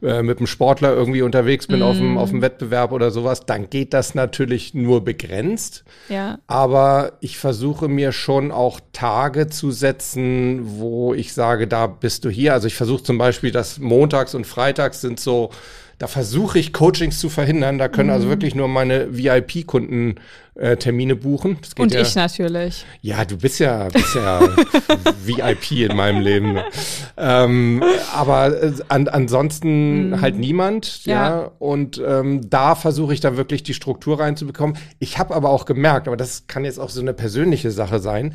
äh, 0.00 0.22
mit 0.22 0.38
einem 0.38 0.46
Sportler 0.46 0.94
irgendwie 0.94 1.22
unterwegs 1.22 1.66
bin 1.66 1.82
auf 1.82 1.96
dem 1.96 2.16
auf 2.18 2.30
dem 2.30 2.40
Wettbewerb 2.40 2.92
oder 2.92 3.10
sowas, 3.10 3.46
dann 3.46 3.68
geht 3.68 3.92
das 3.92 4.14
natürlich 4.14 4.72
nur 4.72 5.04
begrenzt. 5.04 5.82
Ja. 6.08 6.38
Aber 6.46 7.14
ich 7.20 7.36
versuche 7.36 7.88
mir 7.88 8.12
schon 8.12 8.52
auch 8.52 8.78
Tage 8.92 9.48
zu 9.48 9.72
setzen, 9.72 10.78
wo 10.78 11.14
ich 11.14 11.34
sage, 11.34 11.66
da 11.66 11.88
bist 11.88 12.24
du 12.24 12.30
hier. 12.30 12.52
Also 12.52 12.68
ich 12.68 12.76
versuche 12.76 13.02
zum 13.02 13.18
Beispiel, 13.18 13.50
dass 13.50 13.80
montags 13.80 14.36
und 14.36 14.46
freitags 14.46 15.00
sind 15.00 15.18
so, 15.18 15.50
da 16.00 16.06
versuche 16.06 16.58
ich 16.58 16.72
Coachings 16.72 17.20
zu 17.20 17.28
verhindern. 17.28 17.76
Da 17.76 17.88
können 17.88 18.08
also 18.08 18.26
wirklich 18.30 18.54
nur 18.54 18.68
meine 18.68 19.14
VIP-Kunden 19.18 20.14
äh, 20.54 20.78
Termine 20.78 21.14
buchen. 21.14 21.58
Das 21.60 21.74
geht 21.74 21.82
Und 21.82 21.92
ja, 21.92 22.00
ich 22.00 22.14
natürlich. 22.14 22.86
ja, 23.02 23.22
du 23.26 23.36
bist 23.36 23.60
ja, 23.60 23.86
bist 23.88 24.14
ja 24.14 24.40
VIP 25.26 25.72
in 25.72 25.94
meinem 25.94 26.22
Leben. 26.22 26.58
Ähm, 27.18 27.82
aber 28.14 28.62
äh, 28.62 28.72
an, 28.88 29.08
ansonsten 29.08 30.22
halt 30.22 30.38
niemand, 30.38 31.04
ja. 31.04 31.28
Ja. 31.28 31.50
Und 31.58 32.02
ähm, 32.02 32.48
da 32.48 32.76
versuche 32.76 33.12
ich 33.12 33.20
dann 33.20 33.36
wirklich 33.36 33.62
die 33.62 33.74
Struktur 33.74 34.20
reinzubekommen. 34.20 34.78
Ich 35.00 35.18
habe 35.18 35.34
aber 35.34 35.50
auch 35.50 35.66
gemerkt, 35.66 36.08
aber 36.08 36.16
das 36.16 36.46
kann 36.46 36.64
jetzt 36.64 36.80
auch 36.80 36.88
so 36.88 37.02
eine 37.02 37.12
persönliche 37.12 37.70
Sache 37.70 37.98
sein. 37.98 38.34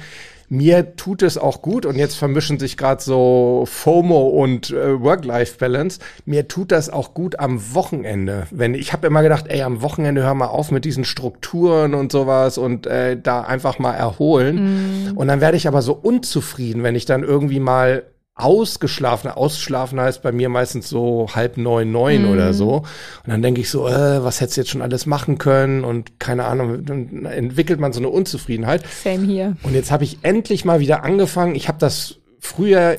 Mir 0.49 0.95
tut 0.95 1.21
es 1.21 1.37
auch 1.37 1.61
gut 1.61 1.85
und 1.85 1.95
jetzt 1.95 2.15
vermischen 2.15 2.59
sich 2.59 2.77
gerade 2.77 3.01
so 3.01 3.65
FOMO 3.67 4.27
und 4.27 4.71
äh, 4.71 5.01
Work-Life-Balance. 5.01 5.99
Mir 6.25 6.47
tut 6.47 6.71
das 6.71 6.89
auch 6.89 7.13
gut 7.13 7.39
am 7.39 7.73
Wochenende. 7.73 8.47
Wenn 8.51 8.73
ich 8.75 8.93
habe 8.93 9.07
immer 9.07 9.23
gedacht, 9.23 9.45
ey, 9.47 9.63
am 9.63 9.81
Wochenende 9.81 10.23
hör 10.23 10.33
mal 10.33 10.47
auf 10.47 10.71
mit 10.71 10.85
diesen 10.85 11.05
Strukturen 11.05 11.93
und 11.93 12.11
sowas 12.11 12.57
und 12.57 12.87
äh, 12.87 13.17
da 13.21 13.41
einfach 13.41 13.79
mal 13.79 13.93
erholen. 13.93 15.13
Und 15.15 15.27
dann 15.27 15.41
werde 15.41 15.57
ich 15.57 15.67
aber 15.67 15.81
so 15.81 15.93
unzufrieden, 15.93 16.83
wenn 16.83 16.95
ich 16.95 17.05
dann 17.05 17.23
irgendwie 17.23 17.59
mal 17.59 18.03
ausgeschlafen, 18.35 19.31
ausschlafen 19.31 19.99
heißt 19.99 20.21
bei 20.21 20.33
mir 20.33 20.49
meistens 20.49 20.89
so 20.89 21.27
halb 21.33 21.55
neun, 21.55 21.91
neun 21.91 22.25
oder 22.25 22.53
so. 22.53 22.83
Und 23.23 23.27
dann 23.27 23.41
denke 23.41 23.61
ich 23.61 23.69
so, 23.69 23.87
äh, 23.87 24.23
was 24.23 24.41
hättest 24.41 24.57
du 24.57 24.61
jetzt 24.61 24.69
schon 24.71 24.81
alles 24.81 25.05
machen 25.05 25.37
können 25.37 25.85
und 25.85 26.19
keine 26.19 26.43
Ahnung, 26.43 26.85
dann 26.85 27.25
entwickelt 27.25 27.79
man 27.79 27.93
so 27.93 28.01
eine 28.01 28.09
Unzufriedenheit. 28.09 28.83
Same 29.03 29.25
hier. 29.25 29.55
Und 29.63 29.73
jetzt 29.73 29.89
habe 29.89 30.03
ich 30.03 30.19
endlich 30.23 30.65
mal 30.65 30.81
wieder 30.81 31.03
angefangen. 31.05 31.55
Ich 31.55 31.69
habe 31.69 31.77
das 31.79 32.15
früher, 32.39 32.97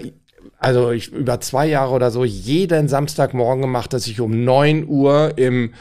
also 0.59 0.91
ich, 0.91 1.13
über 1.13 1.39
zwei 1.41 1.67
Jahre 1.67 1.93
oder 1.93 2.11
so, 2.11 2.25
jeden 2.25 2.89
Samstagmorgen 2.89 3.61
gemacht, 3.61 3.93
dass 3.93 4.07
ich 4.07 4.21
um 4.21 4.43
neun 4.43 4.89
Uhr 4.89 5.35
im 5.37 5.75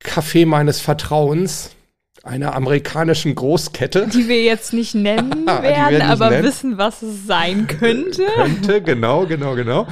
Café 0.00 0.46
meines 0.46 0.80
Vertrauens 0.80 1.70
einer 2.28 2.54
amerikanischen 2.54 3.34
Großkette 3.34 4.06
Die 4.12 4.28
wir 4.28 4.42
jetzt 4.42 4.72
nicht 4.72 4.94
nennen 4.94 5.46
werden 5.46 5.94
nicht 5.94 6.04
aber 6.04 6.30
nennen. 6.30 6.44
wissen, 6.44 6.78
was 6.78 7.02
es 7.02 7.26
sein 7.26 7.66
könnte. 7.66 8.24
könnte, 8.36 8.82
genau, 8.82 9.26
genau, 9.26 9.54
genau. 9.54 9.86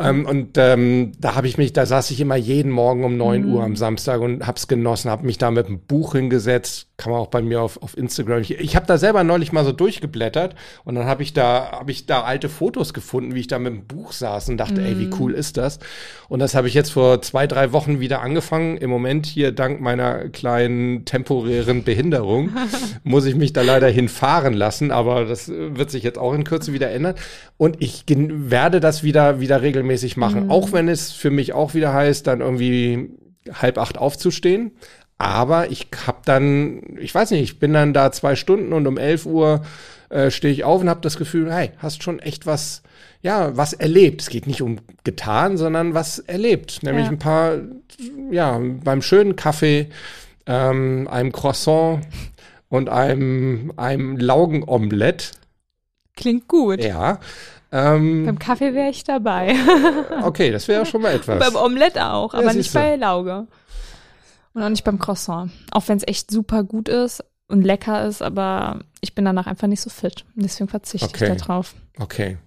Ähm, 0.00 0.26
und 0.26 0.56
ähm, 0.56 1.12
da 1.18 1.34
habe 1.34 1.46
ich 1.46 1.58
mich, 1.58 1.72
da 1.72 1.86
saß 1.86 2.10
ich 2.10 2.20
immer 2.20 2.36
jeden 2.36 2.70
Morgen 2.70 3.04
um 3.04 3.16
9 3.16 3.44
Uhr 3.46 3.62
am 3.62 3.76
Samstag 3.76 4.20
und 4.20 4.46
hab's 4.46 4.68
genossen, 4.68 5.10
habe 5.10 5.26
mich 5.26 5.38
da 5.38 5.50
mit 5.50 5.66
einem 5.66 5.80
Buch 5.80 6.14
hingesetzt, 6.14 6.88
kann 6.96 7.12
man 7.12 7.20
auch 7.20 7.28
bei 7.28 7.42
mir 7.42 7.62
auf, 7.62 7.82
auf 7.82 7.96
Instagram. 7.96 8.40
Ich, 8.40 8.58
ich 8.58 8.76
habe 8.76 8.86
da 8.86 8.98
selber 8.98 9.24
neulich 9.24 9.52
mal 9.52 9.64
so 9.64 9.72
durchgeblättert 9.72 10.54
und 10.84 10.94
dann 10.94 11.06
habe 11.06 11.22
ich 11.22 11.32
da 11.32 11.72
habe 11.72 11.90
ich 11.90 12.06
da 12.06 12.22
alte 12.22 12.48
Fotos 12.48 12.94
gefunden, 12.94 13.34
wie 13.34 13.40
ich 13.40 13.46
da 13.46 13.58
mit 13.58 13.72
dem 13.72 13.86
Buch 13.86 14.12
saß 14.12 14.48
und 14.48 14.56
dachte, 14.56 14.82
ey, 14.82 14.98
wie 14.98 15.10
cool 15.18 15.32
ist 15.32 15.56
das? 15.56 15.78
Und 16.28 16.40
das 16.40 16.54
habe 16.54 16.68
ich 16.68 16.74
jetzt 16.74 16.92
vor 16.92 17.22
zwei, 17.22 17.46
drei 17.46 17.72
Wochen 17.72 18.00
wieder 18.00 18.22
angefangen. 18.22 18.76
Im 18.76 18.90
Moment 18.90 19.26
hier 19.26 19.52
dank 19.52 19.80
meiner 19.80 20.28
kleinen 20.28 21.04
temporären 21.04 21.84
Behinderung 21.84 22.50
muss 23.04 23.26
ich 23.26 23.34
mich 23.34 23.52
da 23.52 23.62
leider 23.62 23.88
hinfahren 23.88 24.54
lassen, 24.54 24.90
aber 24.90 25.24
das 25.24 25.48
äh, 25.48 25.76
wird 25.76 25.90
sich 25.90 26.02
jetzt 26.02 26.18
auch 26.18 26.34
in 26.34 26.44
Kürze 26.44 26.72
wieder 26.72 26.90
ändern. 26.90 27.14
Und 27.56 27.76
ich 27.80 28.04
werde 28.08 28.80
das 28.80 29.02
wieder, 29.02 29.40
wieder 29.40 29.62
regelmäßig 29.62 29.89
machen. 30.16 30.50
Auch 30.50 30.72
wenn 30.72 30.88
es 30.88 31.12
für 31.12 31.30
mich 31.30 31.52
auch 31.52 31.74
wieder 31.74 31.92
heißt, 31.92 32.26
dann 32.26 32.40
irgendwie 32.40 33.10
halb 33.52 33.78
acht 33.78 33.98
aufzustehen. 33.98 34.72
Aber 35.18 35.70
ich 35.70 35.88
hab 36.06 36.24
dann, 36.24 36.96
ich 36.98 37.14
weiß 37.14 37.30
nicht, 37.32 37.42
ich 37.42 37.58
bin 37.58 37.72
dann 37.74 37.92
da 37.92 38.10
zwei 38.12 38.36
Stunden 38.36 38.72
und 38.72 38.86
um 38.86 38.96
11 38.96 39.26
Uhr 39.26 39.62
äh, 40.08 40.30
stehe 40.30 40.52
ich 40.52 40.64
auf 40.64 40.80
und 40.80 40.88
habe 40.88 41.02
das 41.02 41.18
Gefühl, 41.18 41.52
hey, 41.52 41.72
hast 41.78 42.02
schon 42.02 42.20
echt 42.20 42.46
was, 42.46 42.82
ja, 43.20 43.56
was 43.56 43.74
erlebt. 43.74 44.22
Es 44.22 44.30
geht 44.30 44.46
nicht 44.46 44.62
um 44.62 44.78
getan, 45.04 45.56
sondern 45.58 45.92
was 45.94 46.20
erlebt. 46.20 46.82
Nämlich 46.82 47.04
Ja. 47.06 47.10
ein 47.10 47.18
paar, 47.18 47.58
ja, 48.30 48.58
beim 48.82 49.02
schönen 49.02 49.36
Kaffee 49.36 49.90
ähm, 50.46 51.06
einem 51.10 51.32
Croissant 51.32 52.00
und 52.70 52.88
einem, 52.88 53.72
einem 53.76 54.16
Laugenomelett. 54.16 55.32
Klingt 56.16 56.48
gut. 56.48 56.82
Ja. 56.82 57.20
Ähm, 57.72 58.26
Beim 58.26 58.38
Kaffee 58.38 58.74
wäre 58.74 58.90
ich 58.90 59.04
dabei. 59.04 59.54
okay, 60.22 60.50
das 60.50 60.66
wäre 60.68 60.84
schon 60.86 61.02
mal 61.02 61.14
etwas. 61.14 61.38
beim 61.38 61.54
Omelette 61.56 62.04
auch, 62.06 62.32
Ja, 62.34 62.40
aber 62.40 62.52
nicht 62.52 62.72
bei 62.72 62.96
Lauge. 62.96 63.46
Und 64.54 64.62
auch 64.62 64.68
nicht 64.68 64.82
beim 64.84 64.98
Croissant. 64.98 65.52
Auch 65.70 65.86
wenn 65.88 65.96
es 65.98 66.06
echt 66.08 66.30
super 66.30 66.64
gut 66.64 66.88
ist 66.88 67.22
und 67.46 67.62
lecker 67.62 68.04
ist, 68.06 68.22
aber 68.22 68.80
ich 69.00 69.14
bin 69.14 69.24
danach 69.24 69.46
einfach 69.46 69.68
nicht 69.68 69.80
so 69.80 69.90
fit. 69.90 70.24
Deswegen 70.34 70.68
verzichte 70.68 71.06
Okay. 71.08 71.24
ich 71.32 71.38
da 71.38 71.44
drauf. 71.44 71.74
Okay. 71.98 72.38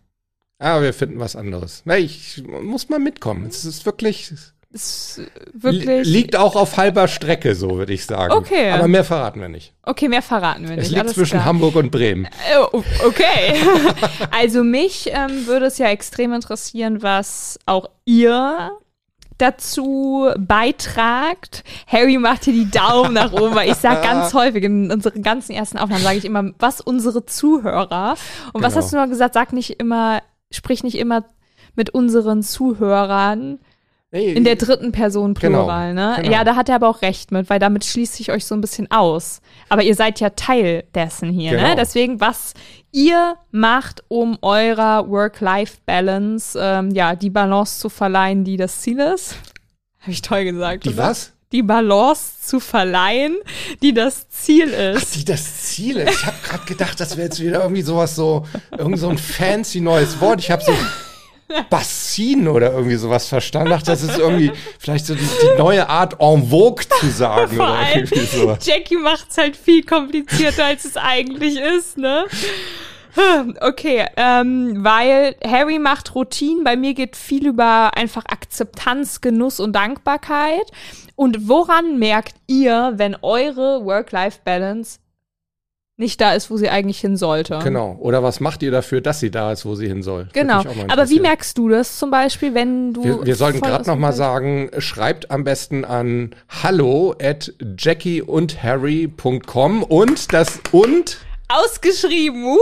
Aber 0.59 0.81
wir 0.81 0.93
finden 0.93 1.19
was 1.19 1.35
anderes. 1.35 1.81
Na, 1.85 1.97
ich 1.97 2.43
muss 2.45 2.89
mal 2.89 2.99
mitkommen. 2.99 3.45
Es 3.47 3.63
ist 3.65 3.85
wirklich, 3.85 4.33
Ist 4.73 5.19
li 5.19 5.25
wirklich. 5.53 6.07
liegt 6.07 6.35
auch 6.35 6.55
auf 6.55 6.77
halber 6.77 7.07
Strecke, 7.07 7.53
so 7.53 7.77
würde 7.77 7.93
ich 7.93 8.05
sagen. 8.07 8.33
Okay. 8.33 8.71
Aber 8.71 8.87
mehr 8.87 9.03
verraten 9.03 9.39
wir 9.39 9.47
nicht. 9.47 9.73
okay, 9.83 10.09
mehr 10.09 10.23
verraten 10.23 10.67
wir 10.67 10.75
nicht. 10.75 10.85
Es 10.85 10.89
liegt 10.89 11.01
alles 11.01 11.13
zwischen 11.13 11.35
klar. 11.37 11.45
Hamburg 11.45 11.75
und 11.75 11.91
Bremen. 11.91 12.27
Oh, 12.71 12.81
okay. 13.05 13.53
also 14.31 14.63
mich 14.63 15.11
ähm, 15.13 15.45
würde 15.45 15.67
es 15.67 15.77
ja 15.77 15.89
extrem 15.89 16.33
interessieren, 16.33 17.03
was 17.03 17.59
auch 17.67 17.87
ihr 18.05 18.71
dazu 19.37 20.29
beitragt. 20.39 21.63
Harry 21.87 22.17
macht 22.17 22.45
hier 22.45 22.53
die 22.53 22.69
Daumen 22.71 23.13
nach 23.13 23.31
oben, 23.31 23.53
weil 23.55 23.69
ich 23.69 23.75
sage 23.77 24.01
ganz 24.01 24.33
häufig 24.33 24.63
in 24.63 24.91
unseren 24.91 25.21
ganzen 25.21 25.51
ersten 25.53 25.77
Aufnahmen 25.77 26.01
sage 26.03 26.17
ich 26.17 26.25
immer, 26.25 26.51
was 26.59 26.81
unsere 26.81 27.25
Zuhörer 27.25 28.15
und 28.53 28.63
was 28.63 28.73
Genau. 28.73 28.83
hast 28.83 28.93
du 28.93 28.97
mal 28.97 29.09
gesagt? 29.09 29.33
Sag 29.33 29.53
nicht 29.53 29.79
immer, 29.79 30.21
sprich 30.51 30.83
nicht 30.83 30.97
immer 30.97 31.25
mit 31.75 31.89
unseren 31.91 32.43
Zuhörern 32.43 33.59
in 34.13 34.43
der 34.43 34.55
dritten 34.55 34.91
Person 34.91 35.33
Genau, 35.33 35.63
Plural, 35.63 35.93
ne? 35.95 36.17
genau. 36.21 36.31
Ja, 36.31 36.43
da 36.43 36.55
hat 36.55 36.69
er 36.69 36.75
aber 36.75 36.87
auch 36.87 37.01
recht 37.01 37.31
mit, 37.31 37.49
weil 37.49 37.57
damit 37.59 37.83
schließe 37.83 38.21
ich 38.21 38.31
euch 38.31 38.45
so 38.45 38.53
ein 38.53 38.61
bisschen 38.61 38.89
aus. 38.91 39.41
Aber 39.69 39.81
ihr 39.83 39.95
seid 39.95 40.19
ja 40.19 40.29
Teil 40.29 40.83
dessen 40.93 41.31
hier, 41.31 41.51
Genau. 41.51 41.63
ne? 41.69 41.75
Deswegen, 41.75 42.21
was 42.21 42.53
ihr 42.91 43.35
macht, 43.51 44.03
um 44.09 44.37
eurer 44.43 45.09
Work-Life-Balance, 45.09 46.59
ähm, 46.61 46.91
ja, 46.91 47.15
die 47.15 47.29
Balance 47.31 47.79
zu 47.79 47.89
verleihen, 47.89 48.43
die 48.43 48.57
das 48.57 48.81
Ziel 48.81 48.99
ist. 48.99 49.35
Habe 50.01 50.11
ich 50.11 50.21
toll 50.21 50.43
gesagt. 50.45 50.85
Die 50.85 50.89
oder? 50.89 50.97
was? 51.09 51.31
Die 51.51 51.63
Balance 51.63 52.41
zu 52.41 52.59
verleihen, 52.59 53.37
die 53.81 53.93
das 53.93 54.27
Ziel 54.29 54.73
Ach, 54.75 55.01
ist. 55.01 55.15
die 55.15 55.25
das 55.25 55.61
Ziel 55.63 55.97
ist. 55.97 56.11
Ich 56.19 56.25
habe 56.25 56.37
gerade 56.43 56.65
gedacht, 56.65 56.99
das 56.99 57.15
wäre 57.15 57.25
jetzt 57.27 57.39
wieder 57.39 57.61
irgendwie 57.61 57.83
sowas 57.83 58.15
so, 58.15 58.45
irgend 58.75 58.97
so 58.99 59.07
ein 59.09 59.19
fancy 59.19 59.79
neues 59.79 60.19
Wort. 60.19 60.39
Ich 60.39 60.49
habe 60.49 60.63
so 60.63 60.73
Bassin 61.69 62.47
oder 62.47 62.71
irgendwie 62.73 62.95
sowas 62.95 63.27
verstanden. 63.27 63.69
Dachte, 63.69 63.91
das 63.91 64.03
ist 64.03 64.17
irgendwie 64.17 64.51
vielleicht 64.79 65.05
so 65.05 65.15
die, 65.15 65.21
die 65.21 65.57
neue 65.57 65.87
Art 65.87 66.19
en 66.19 66.49
vogue 66.49 66.83
zu 66.99 67.09
sagen 67.09 67.55
Vor 67.55 67.65
oder 67.65 67.95
irgendwie 67.95 68.25
sowas. 68.25 68.65
Jackie 68.65 68.97
macht's 68.97 69.37
halt 69.37 69.55
viel 69.55 69.83
komplizierter, 69.83 70.65
als 70.65 70.85
es 70.85 70.97
eigentlich 70.97 71.57
ist, 71.57 71.97
ne? 71.97 72.25
Okay, 73.61 74.07
ähm, 74.17 74.83
weil 74.83 75.35
Harry 75.45 75.77
macht 75.77 76.15
Routinen, 76.15 76.63
bei 76.63 76.75
mir 76.75 76.95
geht 76.95 77.15
viel 77.15 77.47
über 77.47 77.95
einfach 77.95 78.25
Akzeptanz, 78.25 79.21
Genuss 79.21 79.59
und 79.59 79.73
Dankbarkeit. 79.73 80.65
Und 81.15 81.47
woran 81.47 81.99
merkt 81.99 82.33
ihr, 82.47 82.93
wenn 82.95 83.15
eure 83.21 83.85
Work-Life-Balance 83.85 84.97
nicht 86.03 86.21
da 86.21 86.33
ist, 86.33 86.51
wo 86.51 86.57
sie 86.57 86.69
eigentlich 86.69 86.99
hin 86.99 87.17
sollte? 87.17 87.59
Genau. 87.63 87.97
Oder 87.99 88.21
was 88.21 88.39
macht 88.39 88.61
ihr 88.61 88.69
dafür, 88.71 89.01
dass 89.01 89.19
sie 89.19 89.31
da 89.31 89.51
ist, 89.51 89.65
wo 89.65 89.73
sie 89.75 89.87
hin 89.87 90.03
soll? 90.03 90.27
Genau. 90.33 90.61
Aber 90.89 91.09
wie 91.09 91.19
merkst 91.19 91.57
du 91.57 91.69
das 91.69 91.97
zum 91.97 92.11
Beispiel, 92.11 92.53
wenn 92.53 92.93
du. 92.93 93.03
wir, 93.03 93.25
wir 93.25 93.35
sollten 93.35 93.61
gerade 93.61 93.79
aus 93.81 93.87
noch 93.87 93.95
dem 93.95 94.01
mal 94.01 94.09
Bild- 94.09 94.17
sagen, 94.17 94.69
schreibt 94.77 95.31
am 95.31 95.43
besten 95.43 95.83
an 95.85 96.35
hallo 96.63 97.15
at 97.21 97.51
jackieundharry.com 97.79 99.83
und 99.83 100.33
das 100.33 100.59
und 100.71 101.17
Ausgeschrieben. 101.49 102.43
Uh, 102.45 102.57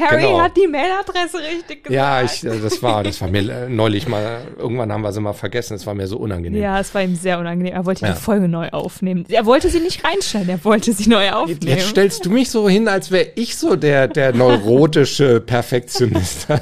Harry 0.00 0.22
Genau. 0.22 0.40
hat 0.40 0.56
die 0.56 0.66
Mailadresse 0.66 1.38
richtig 1.38 1.84
gesagt. 1.84 1.90
ja, 1.90 2.22
ich, 2.22 2.44
äh, 2.44 2.58
das 2.60 2.82
war, 2.82 3.02
das 3.02 3.20
war 3.20 3.28
mir 3.28 3.48
äh, 3.48 3.68
neulich 3.68 4.06
mal, 4.08 4.42
irgendwann 4.58 4.92
haben 4.92 5.02
wir 5.02 5.12
sie 5.12 5.20
mal 5.20 5.32
vergessen, 5.32 5.74
es 5.74 5.86
war 5.86 5.94
mir 5.94 6.06
so 6.06 6.18
unangenehm. 6.18 6.60
Ja, 6.60 6.78
es 6.80 6.94
war 6.94 7.02
ihm 7.02 7.14
sehr 7.14 7.38
unangenehm. 7.38 7.72
Er 7.72 7.86
wollte 7.86 8.04
Ja. 8.06 8.12
die 8.12 8.20
Folge 8.20 8.48
neu 8.48 8.68
aufnehmen. 8.70 9.24
Er 9.28 9.46
wollte 9.46 9.70
sie 9.70 9.80
nicht 9.80 10.04
reinschneiden, 10.04 10.48
er 10.50 10.64
wollte 10.64 10.92
sie 10.92 11.08
neu 11.08 11.30
aufnehmen. 11.30 11.60
Jetzt 11.62 11.88
stellst 11.88 12.26
du 12.26 12.30
mich 12.30 12.50
so 12.50 12.68
hin, 12.68 12.88
als 12.88 13.10
wäre 13.10 13.28
ich 13.36 13.56
so 13.56 13.76
der, 13.76 14.08
der 14.08 14.32
neurotische 14.34 15.40
Perfektionist. 15.40 16.46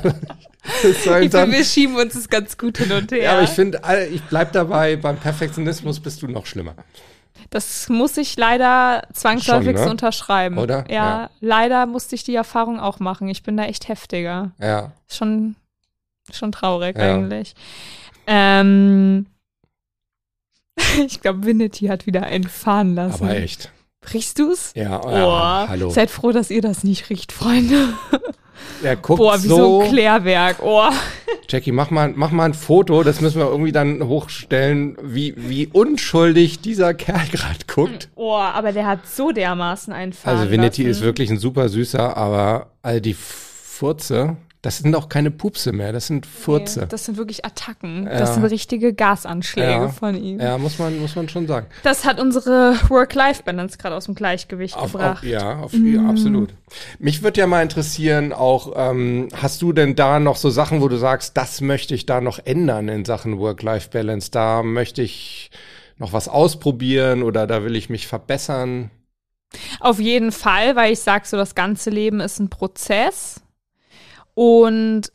Ich 0.82 0.96
finde, 0.96 1.52
wir 1.52 1.64
schieben 1.64 1.94
uns 1.94 2.14
das 2.14 2.28
ganz 2.28 2.58
gut 2.58 2.78
hin 2.78 2.90
und 2.90 3.12
her. 3.12 3.22
ja, 3.22 3.32
aber 3.34 3.42
ich 3.42 3.50
finde, 3.50 3.80
ich 4.12 4.20
bleib 4.22 4.50
dabei, 4.52 4.96
beim 4.96 5.16
Perfektionismus 5.16 6.00
bist 6.00 6.22
du 6.22 6.26
noch 6.26 6.44
schlimmer. 6.44 6.74
Das 7.50 7.88
muss 7.88 8.16
ich 8.16 8.36
leider 8.36 9.02
zwangsläufig 9.12 9.76
Schon, 9.76 9.84
ne? 9.86 9.90
unterschreiben. 9.90 10.58
Oder? 10.58 10.84
Ja, 10.88 10.94
Ja. 10.94 11.30
leider 11.40 11.86
musste 11.86 12.14
ich 12.14 12.24
die 12.24 12.34
Erfahrung 12.34 12.80
auch 12.80 12.98
machen. 12.98 13.28
Ich 13.28 13.42
bin 13.42 13.56
da 13.56 13.64
echt 13.64 13.88
heftiger. 13.88 14.52
Ja. 14.60 14.92
Schon, 15.10 15.56
schon 16.32 16.52
traurig 16.52 16.96
Ja. 16.96 17.14
eigentlich. 17.14 17.54
Ähm, 18.26 19.26
ich 21.06 21.20
glaube, 21.20 21.44
Vinity 21.46 21.86
hat 21.86 22.06
wieder 22.06 22.24
einen 22.24 22.48
fahren 22.48 22.94
lassen. 22.94 23.24
Aber 23.24 23.36
echt. 23.36 23.70
Riechst 24.12 24.38
du's? 24.38 24.72
Ja, 24.74 25.00
Oh, 25.02 25.10
ja 25.10 25.66
hallo. 25.68 25.90
Seid 25.90 26.10
froh, 26.10 26.30
dass 26.32 26.50
ihr 26.50 26.62
das 26.62 26.84
nicht 26.84 27.10
riecht, 27.10 27.32
Freunde. 27.32 27.88
Er 28.82 28.96
guckt 28.96 29.18
Boah, 29.18 29.42
wie 29.42 29.48
so, 29.48 29.56
so. 29.56 29.80
ein 29.82 29.90
Klärwerk. 29.90 30.58
Oh. 30.62 30.88
Jackie, 31.48 31.72
mach 31.72 31.90
mal, 31.90 32.12
mach 32.16 32.30
mal 32.32 32.44
ein 32.46 32.54
Foto, 32.54 33.02
das 33.02 33.20
müssen 33.20 33.38
wir 33.40 33.46
irgendwie 33.46 33.72
dann 33.72 34.02
hochstellen, 34.06 34.96
wie, 35.02 35.34
wie 35.36 35.66
unschuldig 35.68 36.60
dieser 36.60 36.94
Kerl 36.94 37.26
gerade 37.30 37.58
guckt. 37.66 38.08
oh, 38.16 38.34
aber 38.34 38.72
der 38.72 38.86
hat 38.86 39.06
so 39.06 39.30
dermaßen 39.32 39.92
einen 39.92 40.12
fahren 40.12 40.38
Also 40.38 40.50
lassen. 40.86 40.90
ist 40.90 41.02
wirklich 41.02 41.30
ein 41.30 41.38
super 41.38 41.68
süßer, 41.68 42.16
aber 42.16 42.70
all 42.82 43.00
die 43.00 43.14
Furze, 43.14 44.36
das 44.62 44.78
sind 44.78 44.94
auch 44.96 45.08
keine 45.08 45.30
Pupse 45.30 45.72
mehr, 45.72 45.92
das 45.92 46.08
sind 46.08 46.26
Furze. 46.26 46.80
Nee, 46.80 46.86
das 46.88 47.04
sind 47.04 47.16
wirklich 47.18 47.44
Attacken. 47.44 48.04
Ja. 48.04 48.18
Das 48.18 48.34
sind 48.34 48.44
richtige 48.44 48.92
Gasanschläge 48.94 49.70
Ja. 49.70 49.88
von 49.88 50.16
ihm. 50.16 50.40
ja, 50.40 50.58
muss 50.58 50.78
man, 50.78 50.98
muss 51.00 51.14
man 51.14 51.28
schon 51.28 51.46
sagen. 51.46 51.66
Das 51.84 52.04
hat 52.04 52.18
unsere 52.18 52.74
Work-Life-Balance 52.88 53.78
gerade 53.78 53.94
aus 53.94 54.06
dem 54.06 54.14
Gleichgewicht 54.14 54.76
Auf, 54.76 54.92
gebracht. 54.92 55.18
auf, 55.18 55.24
ja, 55.24 55.58
auf, 55.60 55.72
ja, 55.74 56.08
absolut. 56.08 56.54
Mich 56.98 57.22
würde 57.22 57.40
ja 57.40 57.46
mal 57.46 57.62
interessieren, 57.62 58.32
auch, 58.32 58.72
ähm, 58.74 59.28
hast 59.40 59.62
du 59.62 59.72
denn 59.72 59.94
da 59.94 60.18
noch 60.18 60.36
so 60.36 60.50
Sachen, 60.50 60.80
wo 60.80 60.88
du 60.88 60.96
sagst, 60.96 61.36
das 61.36 61.60
möchte 61.60 61.94
ich 61.94 62.06
da 62.06 62.20
noch 62.20 62.40
ändern 62.44 62.88
in 62.88 63.04
Sachen 63.04 63.38
Work-Life-Balance? 63.38 64.30
Da 64.32 64.62
möchte 64.62 65.02
ich 65.02 65.50
noch 65.98 66.12
was 66.12 66.28
ausprobieren 66.28 67.22
oder 67.22 67.46
da 67.46 67.62
will 67.62 67.76
ich 67.76 67.88
mich 67.88 68.06
verbessern? 68.06 68.90
Auf 69.80 70.00
jeden 70.00 70.32
Fall, 70.32 70.74
weil 70.76 70.92
ich 70.92 71.00
sage 71.00 71.26
so, 71.26 71.36
das 71.36 71.54
ganze 71.54 71.90
Leben 71.90 72.20
ist 72.20 72.38
ein 72.40 72.50
Prozess. 72.50 73.40
Und 74.36 75.10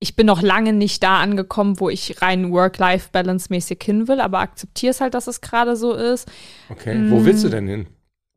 ich 0.00 0.16
bin 0.16 0.26
noch 0.26 0.40
lange 0.40 0.72
nicht 0.72 1.02
da 1.02 1.20
angekommen, 1.20 1.78
wo 1.78 1.90
ich 1.90 2.20
rein 2.22 2.50
Work-Life-Balance-mäßig 2.50 3.82
hin 3.84 4.08
will, 4.08 4.20
aber 4.20 4.38
akzeptiere 4.38 4.90
es 4.92 5.00
halt, 5.02 5.12
dass 5.14 5.26
es 5.26 5.42
gerade 5.42 5.76
so 5.76 5.92
ist. 5.92 6.26
Okay, 6.70 6.96
wo 7.10 7.20
Mm. 7.20 7.24
willst 7.26 7.44
du 7.44 7.48
denn 7.50 7.68
hin? 7.68 7.86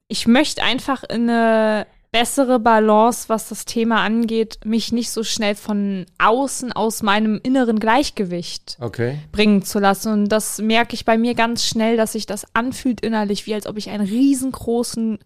ich 0.10 0.28
möchte 0.28 0.62
einfach 0.64 1.04
in 1.04 1.30
eine 1.30 1.86
bessere 2.14 2.60
Balance, 2.60 3.28
was 3.28 3.50
das 3.50 3.66
Thema 3.66 4.02
angeht, 4.04 4.60
mich 4.66 4.92
nicht 4.94 5.10
so 5.12 5.24
schnell 5.24 5.56
von 5.56 6.06
außen 6.18 6.72
aus 6.72 7.04
meinem 7.04 7.40
inneren 7.44 7.80
Gleichgewicht 7.80 8.78
Okay, 8.80 9.20
bringen 9.34 9.64
zu 9.64 9.80
lassen. 9.80 10.12
Und 10.14 10.30
das 10.30 10.60
merke 10.60 10.94
ich 10.96 11.04
bei 11.06 11.18
mir 11.18 11.34
ganz 11.36 11.66
schnell, 11.66 11.98
dass 11.98 12.14
sich 12.14 12.26
das 12.26 12.46
anfühlt 12.56 13.02
innerlich, 13.02 13.46
wie 13.48 13.54
als 13.54 13.68
ob 13.68 13.78
ich 13.78 13.90
einen 13.90 14.08
riesengroßen 14.08 15.20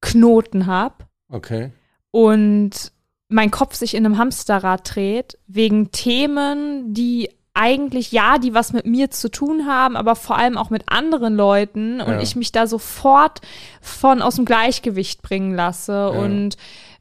Knoten 0.00 0.66
habe 0.66 1.06
okay. 1.30 1.72
und 2.10 2.92
mein 3.28 3.50
Kopf 3.50 3.74
sich 3.74 3.94
in 3.94 4.04
einem 4.06 4.18
Hamsterrad 4.18 4.94
dreht, 4.94 5.38
wegen 5.46 5.90
Themen, 5.90 6.94
die 6.94 7.30
eigentlich, 7.54 8.12
ja, 8.12 8.38
die 8.38 8.54
was 8.54 8.72
mit 8.72 8.86
mir 8.86 9.10
zu 9.10 9.30
tun 9.30 9.66
haben, 9.66 9.96
aber 9.96 10.14
vor 10.14 10.38
allem 10.38 10.56
auch 10.56 10.70
mit 10.70 10.84
anderen 10.86 11.34
Leuten 11.34 12.00
und 12.00 12.12
Ja. 12.14 12.20
ich 12.20 12.36
mich 12.36 12.52
da 12.52 12.66
sofort 12.68 13.40
von 13.80 14.22
aus 14.22 14.36
dem 14.36 14.44
Gleichgewicht 14.44 15.22
bringen 15.22 15.54
lasse 15.54 16.10
und 16.10 16.56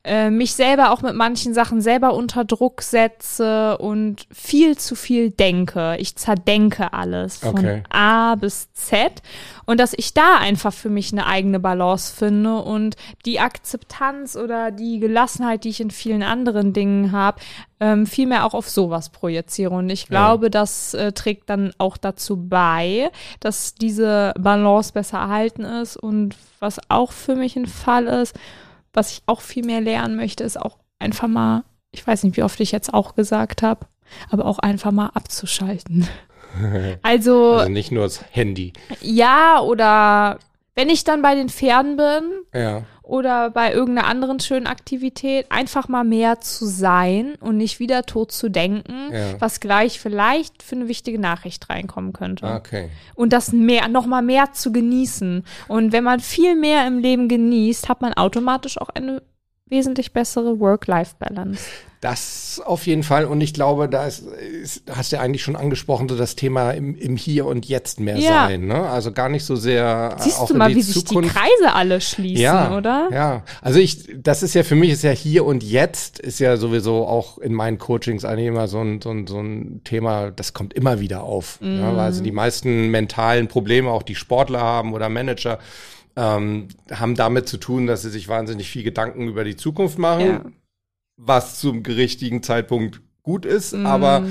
äh, 0.07 0.29
mich 0.29 0.53
selber 0.53 0.91
auch 0.91 1.01
mit 1.01 1.13
manchen 1.13 1.53
Sachen 1.53 1.81
selber 1.81 2.13
unter 2.13 2.45
Druck 2.45 2.81
setze 2.81 3.77
und 3.77 4.25
viel 4.31 4.77
zu 4.77 4.95
viel 4.95 5.31
denke. 5.31 5.97
Ich 5.99 6.15
zerdenke 6.15 6.93
alles 6.93 7.37
von 7.37 7.57
Okay. 7.57 7.83
A 7.89 8.35
bis 8.35 8.71
Z 8.73 9.21
und 9.65 9.79
dass 9.81 9.93
ich 9.95 10.13
da 10.13 10.37
einfach 10.37 10.73
für 10.73 10.89
mich 10.89 11.11
eine 11.11 11.25
eigene 11.25 11.59
Balance 11.59 12.15
finde 12.15 12.61
und 12.61 12.95
die 13.25 13.41
Akzeptanz 13.41 14.37
oder 14.37 14.71
die 14.71 14.99
Gelassenheit, 14.99 15.65
die 15.65 15.69
ich 15.69 15.81
in 15.81 15.91
vielen 15.91 16.23
anderen 16.23 16.71
Dingen 16.71 17.11
habe, 17.11 17.41
ähm, 17.79 18.07
vielmehr 18.07 18.45
auch 18.45 18.53
auf 18.53 18.69
sowas 18.69 19.09
projiziere. 19.09 19.73
Und 19.73 19.89
ich 19.89 20.07
glaube, 20.07 20.49
das 20.49 20.93
äh, 20.93 21.11
trägt 21.11 21.49
dann 21.49 21.73
auch 21.77 21.97
dazu 21.97 22.37
bei, 22.37 23.11
dass 23.39 23.75
diese 23.75 24.33
Balance 24.39 24.93
besser 24.93 25.17
erhalten 25.17 25.63
ist. 25.63 25.97
Und 25.97 26.35
was 26.59 26.79
auch 26.89 27.11
für 27.11 27.35
mich 27.35 27.55
ein 27.57 27.67
Fall 27.67 28.07
ist, 28.07 28.35
was 28.97 29.11
ich 29.11 29.21
auch 29.27 29.41
viel 29.41 29.63
mehr 29.63 29.79
lernen 29.79 30.15
möchte, 30.15 30.43
ist 30.43 30.59
auch 30.59 30.77
einfach 30.99 31.27
mal, 31.27 31.63
ich 31.91 32.05
weiß 32.05 32.23
nicht, 32.23 32.35
wie 32.35 32.43
oft 32.43 32.59
ich 32.59 32.71
jetzt 32.71 32.93
auch 32.93 33.13
gesagt 33.15 33.61
habe, 33.61 33.85
aber 34.31 34.45
auch 34.45 34.59
einfach 34.59 34.91
mal 34.91 35.11
abzuschalten. 35.13 36.07
Also, 37.03 37.53
Also 37.53 37.69
nicht 37.69 37.91
nur 37.91 38.03
das 38.05 38.23
Handy. 38.31 38.73
ja, 39.01 39.59
oder 39.61 40.39
wenn 40.77 40.89
ich 40.89 41.03
dann 41.03 41.23
bei 41.23 41.33
den 41.33 41.49
Pferden 41.49 41.97
bin 41.97 42.23
Ja. 42.61 42.83
oder 43.01 43.49
bei 43.49 43.73
irgendeiner 43.73 44.07
anderen 44.07 44.39
schönen 44.39 44.67
Aktivität, 44.67 45.47
einfach 45.49 45.87
mal 45.87 46.03
mehr 46.03 46.39
zu 46.39 46.67
sein 46.67 47.33
und 47.41 47.57
nicht 47.57 47.79
wieder 47.79 48.03
tot 48.03 48.31
zu 48.31 48.47
denken, 48.49 49.09
Ja. 49.11 49.41
was 49.41 49.59
gleich 49.59 49.99
vielleicht 49.99 50.61
für 50.61 50.75
eine 50.75 50.87
wichtige 50.87 51.19
Nachricht 51.19 51.67
reinkommen 51.69 52.13
könnte. 52.13 52.45
Okay. 52.45 52.89
Und 53.15 53.33
das 53.33 53.51
mehr, 53.51 53.87
noch 53.87 54.05
mal 54.05 54.21
mehr 54.21 54.53
zu 54.53 54.71
genießen. 54.71 55.43
Und 55.67 55.91
wenn 55.93 56.03
man 56.03 56.19
viel 56.19 56.55
mehr 56.55 56.85
im 56.85 56.99
Leben 56.99 57.27
genießt, 57.27 57.89
hat 57.89 58.01
man 58.01 58.13
automatisch 58.13 58.79
auch 58.79 58.89
eine 58.89 59.23
wesentlich 59.69 60.13
bessere 60.13 60.59
Work-Life-Balance. 60.59 61.61
Das 61.99 62.61
auf 62.63 62.85
jeden 62.85 63.01
Fall. 63.01 63.25
Und 63.25 63.41
ich 63.41 63.55
glaube, 63.55 63.89
da 63.89 64.05
ist, 64.05 64.23
ist 64.27 64.83
hast 64.91 65.11
du 65.11 65.15
ja 65.15 65.21
eigentlich 65.23 65.41
schon 65.41 65.55
angesprochen, 65.55 66.07
so 66.07 66.15
das 66.15 66.35
Thema 66.35 66.69
im, 66.71 66.95
im 66.95 67.17
Hier 67.17 67.47
und 67.47 67.65
Jetzt 67.67 67.99
mehr 67.99 68.17
Ja. 68.17 68.45
sein. 68.47 68.67
Ne? 68.67 68.87
Also 68.87 69.11
gar 69.11 69.29
nicht 69.29 69.43
so 69.43 69.55
sehr 69.55 70.15
äh, 70.15 70.21
Siehst 70.21 70.39
auch 70.39 70.47
du 70.47 70.53
mal, 70.53 70.75
wie 70.75 70.81
sich 70.83 70.93
die 70.93 71.03
Zukunft. 71.05 71.35
Kreise 71.35 71.73
alle 71.73 71.99
schließen, 71.99 72.43
ja, 72.43 72.77
oder? 72.77 73.09
Ja, 73.11 73.43
also 73.63 73.79
ich, 73.79 74.07
das 74.15 74.43
ist 74.43 74.53
ja 74.53 74.61
für 74.63 74.75
mich 74.75 74.91
ist 74.91 75.03
ja 75.03 75.09
hier 75.09 75.43
und 75.43 75.63
jetzt 75.63 76.19
ist 76.19 76.37
ja 76.39 76.55
sowieso 76.57 77.07
auch 77.07 77.39
in 77.39 77.53
meinen 77.53 77.79
Coachings 77.79 78.25
eigentlich 78.25 78.47
immer 78.47 78.67
so 78.67 78.79
ein, 78.79 79.01
so 79.01 79.09
ein, 79.09 79.25
so 79.25 79.39
ein 79.39 79.81
Thema, 79.83 80.29
das 80.29 80.53
kommt 80.53 80.75
immer 80.75 80.99
wieder 80.99 81.23
auf. 81.23 81.57
Ja, 81.61 81.93
weil 81.95 81.99
also 82.05 82.21
die 82.23 82.31
meisten 82.31 82.89
mentalen 82.91 83.47
Probleme, 83.47 83.89
auch 83.89 84.03
die 84.03 84.15
Sportler 84.15 84.61
haben 84.61 84.93
oder 84.93 85.09
Manager, 85.09 85.57
ähm, 86.17 86.67
haben 86.91 87.15
damit 87.15 87.47
zu 87.47 87.57
tun, 87.57 87.87
dass 87.87 88.01
sie 88.01 88.09
sich 88.09 88.27
wahnsinnig 88.27 88.69
viel 88.69 88.83
Gedanken 88.83 89.27
über 89.29 89.43
die 89.45 89.55
Zukunft 89.55 89.97
machen, 89.97 90.25
Ja. 90.25 90.41
was 91.15 91.59
zum 91.59 91.83
richtigen 91.85 92.43
Zeitpunkt 92.43 93.01
gut 93.23 93.45
ist, 93.45 93.73
aber 93.75 94.25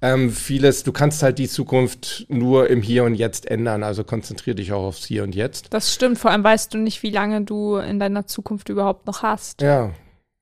ähm, 0.00 0.30
vieles, 0.30 0.84
du 0.84 0.92
kannst 0.92 1.22
halt 1.24 1.38
die 1.40 1.48
Zukunft 1.48 2.26
nur 2.28 2.70
im 2.70 2.80
Hier 2.80 3.02
und 3.04 3.14
Jetzt 3.16 3.46
ändern, 3.50 3.82
also 3.82 4.04
konzentrier 4.04 4.54
dich 4.54 4.72
auch 4.72 4.84
aufs 4.84 5.04
Hier 5.04 5.24
und 5.24 5.34
Jetzt. 5.34 5.66
Das 5.74 5.92
stimmt, 5.92 6.16
vor 6.18 6.30
allem 6.30 6.44
weißt 6.44 6.72
du 6.72 6.78
nicht, 6.78 7.02
wie 7.02 7.10
lange 7.10 7.42
du 7.42 7.76
in 7.76 7.98
deiner 7.98 8.26
Zukunft 8.26 8.68
überhaupt 8.68 9.06
noch 9.06 9.22
hast. 9.22 9.62
Ja, 9.62 9.90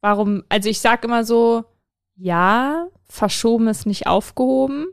Warum, 0.03 0.45
also 0.51 0.69
ich 0.69 0.81
sag 0.81 1.03
immer 1.03 1.25
so, 1.25 1.65
ja, 2.17 2.89
verschoben 3.09 3.69
ist 3.69 3.87
nicht 3.87 4.07
aufgehoben, 4.07 4.87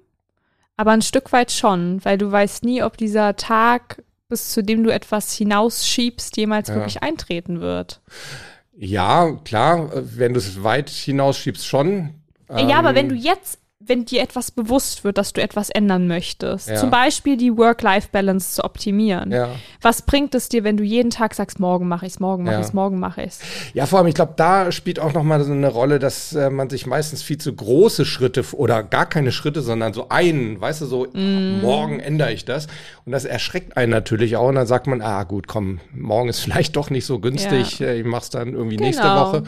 aber 0.78 0.92
ein 0.92 1.02
Stück 1.02 1.34
weit 1.34 1.52
schon, 1.52 2.00
weil 2.06 2.18
du 2.18 2.32
weißt 2.32 2.64
nie, 2.64 2.82
ob 2.82 2.96
dieser 2.96 3.36
Tag, 3.36 4.04
bis 4.32 4.50
zu 4.50 4.64
dem 4.64 4.84
du 4.84 4.92
etwas 4.92 5.32
hinausschiebst, 5.34 6.36
jemals 6.38 6.70
Ja. 6.70 6.76
wirklich 6.76 7.04
eintreten 7.04 7.62
wird. 7.62 8.02
Ja, 8.78 9.32
klar, 9.46 9.92
wenn 9.94 10.34
du 10.34 10.40
es 10.40 10.64
weit 10.64 10.90
hinausschiebst, 10.90 11.68
schon. 11.68 12.16
ja, 12.50 12.80
aber 12.80 12.90
Ähm, 12.90 12.96
wenn 12.96 13.10
du 13.10 13.16
jetzt, 13.16 13.60
wenn 13.86 14.06
dir 14.06 14.22
etwas 14.22 14.52
bewusst 14.52 15.04
wird, 15.04 15.18
dass 15.18 15.34
du 15.34 15.42
etwas 15.42 15.70
ändern 15.70 16.08
möchtest, 16.08 16.70
Ja. 16.70 16.76
zum 16.76 16.90
Beispiel 16.92 17.38
die 17.38 17.56
Work-Life-Balance 17.58 18.56
zu 18.56 18.64
optimieren, 18.64 19.32
Ja. 19.32 19.50
was 19.82 20.04
bringt 20.04 20.36
es 20.36 20.50
dir, 20.50 20.64
wenn 20.64 20.78
du 20.78 20.84
jeden 20.84 21.10
Tag 21.10 21.34
sagst, 21.34 21.60
morgen 21.60 21.88
mache 21.88 22.06
ich's, 22.06 22.20
morgen 22.20 22.44
mache 22.44 22.56
Ja. 22.56 22.60
ich's, 22.62 22.74
morgen 22.74 23.00
mache 23.00 23.24
ich's? 23.24 23.40
ja, 23.74 23.86
vor 23.86 24.00
allem, 24.00 24.08
ich 24.08 24.16
glaube, 24.16 24.34
da 24.38 24.72
spielt 24.72 25.00
auch 25.00 25.14
noch 25.14 25.24
mal 25.24 25.44
so 25.44 25.52
eine 25.52 25.68
Rolle, 25.70 26.00
dass 26.00 26.34
äh, 26.34 26.50
man 26.50 26.70
sich 26.70 26.86
meistens 26.86 27.22
viel 27.24 27.38
zu 27.38 27.54
große 27.54 28.06
Schritte 28.06 28.44
oder 28.54 28.84
gar 28.84 29.06
keine 29.08 29.32
Schritte, 29.32 29.62
sondern 29.62 29.94
so 29.94 30.10
einen, 30.10 30.60
weißt 30.62 30.82
du, 30.82 30.86
so 30.86 31.08
Mm. 31.14 31.60
morgen 31.62 32.00
ändere 32.00 32.32
ich 32.34 32.46
das. 32.46 32.68
Und 33.06 33.12
das 33.12 33.26
erschreckt 33.26 33.76
einen 33.78 33.92
natürlich 33.92 34.36
auch. 34.38 34.48
Und 34.50 34.56
dann 34.56 34.68
sagt 34.68 34.88
man, 34.88 35.02
ah 35.02 35.24
gut, 35.24 35.48
komm, 35.48 35.80
morgen 35.94 36.30
ist 36.30 36.40
vielleicht 36.42 36.76
doch 36.76 36.90
nicht 36.90 37.06
so 37.06 37.20
günstig. 37.20 37.82
Äh, 37.82 38.00
Ich 38.00 38.06
mach's 38.06 38.30
dann 38.30 38.54
irgendwie 38.54 38.78
nächste 38.78 39.04
Genau. 39.04 39.28
Woche. 39.28 39.44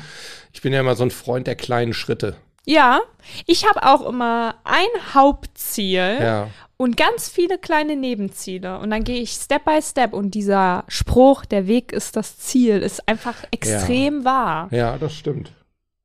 Ich 0.52 0.62
bin 0.62 0.74
ja 0.74 0.80
immer 0.82 0.96
so 0.96 1.04
ein 1.04 1.12
Freund 1.12 1.48
der 1.48 1.56
kleinen 1.56 1.94
Schritte. 1.94 2.36
Ja, 2.66 3.02
ich 3.46 3.68
habe 3.68 3.84
auch 3.84 4.08
immer 4.08 4.56
ein 4.64 5.14
Hauptziel 5.14 6.18
Ja. 6.22 6.50
und 6.78 6.96
ganz 6.96 7.28
viele 7.30 7.58
kleine 7.58 7.96
Nebenziele. 7.96 8.80
Und 8.80 8.90
dann 8.92 9.04
gehe 9.04 9.22
ich 9.22 9.32
Step 9.32 9.66
by 9.66 9.82
Step. 9.82 10.14
Und 10.14 10.32
dieser 10.34 10.86
Spruch, 10.88 11.46
der 11.46 11.68
Weg 11.68 11.92
ist 11.92 12.16
das 12.16 12.38
Ziel, 12.38 12.78
ist 12.78 13.08
einfach 13.08 13.36
extrem 13.52 14.24
wahr. 14.24 14.70
Ja, 14.72 14.98
das 14.98 15.14
stimmt. 15.14 15.52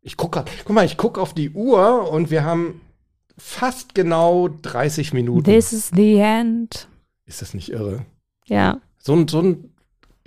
Ich 0.00 0.16
guck 0.16 0.32
grad, 0.32 0.50
guck 0.64 0.74
mal, 0.74 0.84
ich 0.86 0.96
guck 0.96 1.18
auf 1.18 1.32
die 1.34 1.50
Uhr 1.50 2.10
und 2.10 2.30
wir 2.30 2.42
haben 2.44 2.80
fast 3.36 3.94
genau 3.94 4.48
30 4.48 5.12
Minuten. 5.12 5.44
This 5.44 5.72
is 5.72 5.90
the 5.94 6.16
end. 6.16 6.88
Ist 7.24 7.40
das 7.42 7.54
nicht 7.54 7.70
irre? 7.70 8.04
Ja, 8.46 8.80
So 8.98 9.12
ein, 9.14 9.28
so 9.28 9.40
ein 9.42 9.72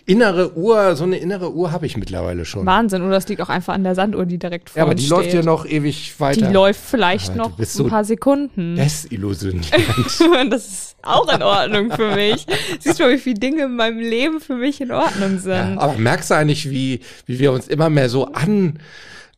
innere 0.06 0.56
Uhr, 0.58 0.96
so 0.96 1.04
eine 1.04 1.18
innere 1.18 1.54
Uhr 1.54 1.72
habe 1.72 1.86
ich 1.86 1.98
mittlerweile 1.98 2.46
schon. 2.46 2.66
Wahnsinn. 2.66 3.02
Oder 3.04 3.18
es 3.18 3.28
liegt 3.28 3.42
auch 3.42 3.50
einfach 3.50 3.74
an 3.74 3.84
der 3.84 3.96
Sanduhr, 3.96 4.26
die 4.26 4.38
direkt 4.38 4.70
vor 4.70 4.80
ja, 4.80 4.84
aber 4.84 4.96
die 4.96 5.04
steht. 5.04 5.12
läuft 5.12 5.34
ja 5.34 5.42
noch 5.44 5.66
ewig 5.66 6.14
Die 6.16 6.20
weiter. 6.22 6.52
läuft 6.52 6.82
vielleicht 6.82 7.30
Aber 7.32 7.38
noch 7.50 7.60
ein 7.60 7.66
so 7.66 7.88
paar 7.88 8.04
Sekunden. 8.04 8.76
Desillusioniert. 8.76 9.72
das 10.50 10.68
ist 10.68 10.96
auch 11.04 11.32
in 11.34 11.42
Ordnung 11.44 11.92
für 11.92 12.16
mich. 12.16 12.46
Siehst 12.80 13.00
du, 13.00 13.10
wie 13.10 13.18
viele 13.18 13.40
Dinge 13.40 13.64
in 13.64 13.76
meinem 13.76 14.00
Leben 14.00 14.40
für 14.40 14.56
mich 14.56 14.82
in 14.82 14.92
Ordnung 14.92 15.40
sind. 15.40 15.52
ja, 15.52 15.78
aber 15.80 15.98
merkst 15.98 16.32
du 16.32 16.36
eigentlich, 16.36 16.70
wie, 16.70 17.00
wie 17.26 17.40
wir 17.40 17.52
uns 17.52 17.68
immer 17.68 17.90
mehr 17.90 18.10
so 18.10 18.26
an, 18.28 18.80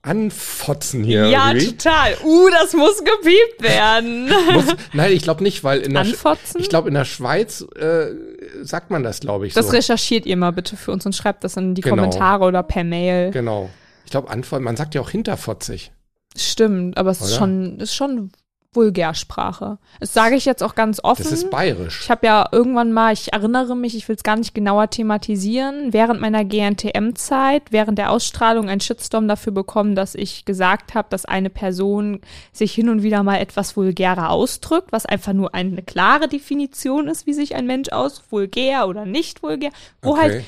anfotzen 0.03 1.03
hier 1.03 1.27
Ja, 1.27 1.49
irgendwie? 1.49 1.75
total. 1.75 2.15
Uh, 2.23 2.49
das 2.49 2.73
muss 2.73 2.99
gepiept 2.99 3.61
werden. 3.63 4.29
Muss, 4.53 4.65
nein, 4.93 5.11
ich 5.13 5.23
glaube 5.23 5.41
nicht, 5.43 5.63
weil 5.63 5.79
in 5.81 5.93
der, 5.93 6.03
Sch- 6.05 6.09
Anfotzen? 6.11 6.61
ich 6.61 6.69
glaube 6.69 6.89
in 6.89 6.93
der 6.93 7.05
Schweiz 7.05 7.65
äh, 7.75 8.07
sagt 8.61 8.91
man 8.91 9.01
das, 9.03 9.21
glaube 9.21 9.47
ich, 9.47 9.53
Das 9.53 9.67
so. 9.67 9.71
recherchiert 9.71 10.25
ihr 10.25 10.37
mal 10.37 10.51
bitte 10.51 10.75
für 10.77 10.91
uns 10.91 11.05
und 11.05 11.15
schreibt 11.15 11.43
das 11.43 11.57
in 11.57 11.73
die 11.73 11.81
Genau. 11.81 11.95
Kommentare 11.95 12.43
oder 12.45 12.63
per 12.63 12.83
Mail. 12.83 13.31
Genau. 13.31 13.69
Ich 14.05 14.11
glaube, 14.11 14.29
man 14.59 14.75
sagt 14.75 14.93
ja 14.93 15.01
auch 15.01 15.09
hinterfotzig. 15.09 15.91
Stimmt, 16.37 16.97
aber 16.97 17.11
es 17.11 17.21
ist 17.21 17.35
schon, 17.35 17.79
ist 17.79 17.95
schon 17.95 18.31
Vulgärsprache. 18.75 19.77
Das 19.99 20.13
sage 20.13 20.35
ich 20.35 20.45
jetzt 20.45 20.63
auch 20.63 20.75
ganz 20.75 20.99
offen. 21.03 21.23
Das 21.23 21.31
ist 21.31 21.49
bayerisch. 21.49 22.01
ich 22.03 22.09
habe 22.09 22.25
ja 22.25 22.47
irgendwann 22.51 22.91
mal, 22.91 23.13
ich 23.13 23.33
erinnere 23.33 23.75
mich, 23.75 23.95
ich 23.95 24.07
will 24.07 24.15
es 24.15 24.23
gar 24.23 24.35
nicht 24.35 24.53
genauer 24.53 24.89
thematisieren, 24.89 25.93
während 25.93 26.21
meiner 26.21 26.45
GNTM-Zeit, 26.45 27.71
während 27.71 27.97
der 27.97 28.11
Ausstrahlung 28.11 28.69
einen 28.69 28.81
Shitstorm 28.81 29.27
dafür 29.27 29.53
bekommen, 29.53 29.95
dass 29.95 30.15
ich 30.15 30.45
gesagt 30.45 30.93
habe, 30.93 31.07
dass 31.09 31.25
eine 31.25 31.49
Person 31.49 32.21
sich 32.51 32.73
hin 32.73 32.89
und 32.89 33.03
wieder 33.03 33.23
mal 33.23 33.37
etwas 33.37 33.77
vulgärer 33.77 34.29
ausdrückt, 34.29 34.91
was 34.91 35.05
einfach 35.05 35.33
nur 35.33 35.53
eine 35.53 35.81
klare 35.81 36.27
Definition 36.27 37.07
ist, 37.07 37.27
wie 37.27 37.33
sich 37.33 37.55
ein 37.55 37.67
Mensch 37.67 37.89
ausdrückt, 37.89 38.31
vulgär 38.31 38.87
oder 38.87 39.05
nicht 39.05 39.43
vulgär, 39.43 39.71
wo 40.01 40.17
halt 40.17 40.43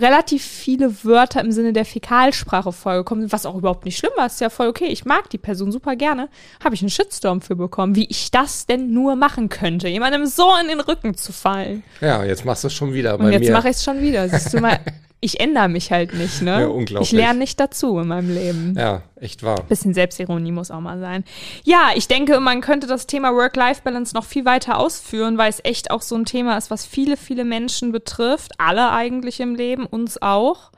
relativ 0.00 0.44
viele 0.44 1.04
Wörter 1.04 1.40
im 1.40 1.52
Sinne 1.52 1.72
der 1.72 1.84
Fäkalsprache 1.84 2.72
vorgekommen 2.72 3.22
sind, 3.22 3.32
was 3.32 3.46
auch 3.46 3.56
überhaupt 3.56 3.84
nicht 3.84 3.98
schlimm 3.98 4.12
war. 4.16 4.26
Ist 4.26 4.40
ja 4.40 4.50
voll 4.50 4.68
okay. 4.68 4.86
Ich 4.86 5.04
mag 5.04 5.30
die 5.30 5.38
Person 5.38 5.72
super 5.72 5.96
gerne. 5.96 6.28
Habe 6.62 6.74
ich 6.74 6.82
einen 6.82 6.90
Shitstorm 6.90 7.40
für 7.40 7.56
bekommen, 7.56 7.96
wie 7.96 8.06
ich 8.06 8.30
das 8.30 8.66
denn 8.66 8.92
nur 8.92 9.16
machen 9.16 9.48
könnte, 9.48 9.88
jemandem 9.88 10.26
so 10.26 10.48
in 10.60 10.68
den 10.68 10.80
Rücken 10.80 11.16
zu 11.16 11.32
fallen. 11.32 11.82
Ja, 12.00 12.24
jetzt 12.24 12.44
machst 12.44 12.64
du 12.64 12.68
es 12.68 12.74
schon 12.74 12.92
wieder 12.92 13.16
bei 13.18 13.24
Und 13.24 13.32
jetzt 13.32 13.50
mache 13.50 13.68
ich 13.68 13.76
es 13.76 13.84
schon 13.84 14.00
wieder. 14.00 14.28
Siehst 14.28 14.54
du 14.54 14.60
mal, 14.60 14.78
ich 15.20 15.38
ändere 15.40 15.68
mich 15.68 15.92
halt 15.92 16.14
nicht, 16.14 16.40
ne? 16.42 16.62
Ja, 16.62 16.66
unglaublich. 16.66 17.12
Ich 17.12 17.18
lerne 17.18 17.38
nicht 17.38 17.60
dazu 17.60 17.98
in 17.98 18.08
meinem 18.08 18.32
Leben. 18.32 18.74
ja, 18.76 19.02
echt 19.16 19.42
wahr. 19.42 19.62
Bisschen 19.68 19.92
Selbstironie 19.92 20.52
muss 20.52 20.70
auch 20.70 20.80
mal 20.80 20.98
sein. 20.98 21.24
Ja, 21.62 21.90
ich 21.94 22.08
denke, 22.08 22.40
man 22.40 22.62
könnte 22.62 22.86
das 22.86 23.06
Thema 23.06 23.34
Work-Life-Balance 23.34 24.14
noch 24.14 24.24
viel 24.24 24.46
weiter 24.46 24.78
ausführen, 24.78 25.36
weil 25.36 25.50
es 25.50 25.60
echt 25.62 25.90
auch 25.90 26.02
so 26.02 26.16
ein 26.16 26.24
Thema 26.24 26.56
ist, 26.56 26.70
was 26.70 26.86
viele, 26.86 27.16
viele 27.16 27.44
Menschen 27.44 27.92
betrifft. 27.92 28.52
Alle 28.58 28.90
eigentlich 28.92 29.40
im 29.40 29.54
Leben, 29.54 29.84
uns 29.84 30.22
auch. 30.22 30.70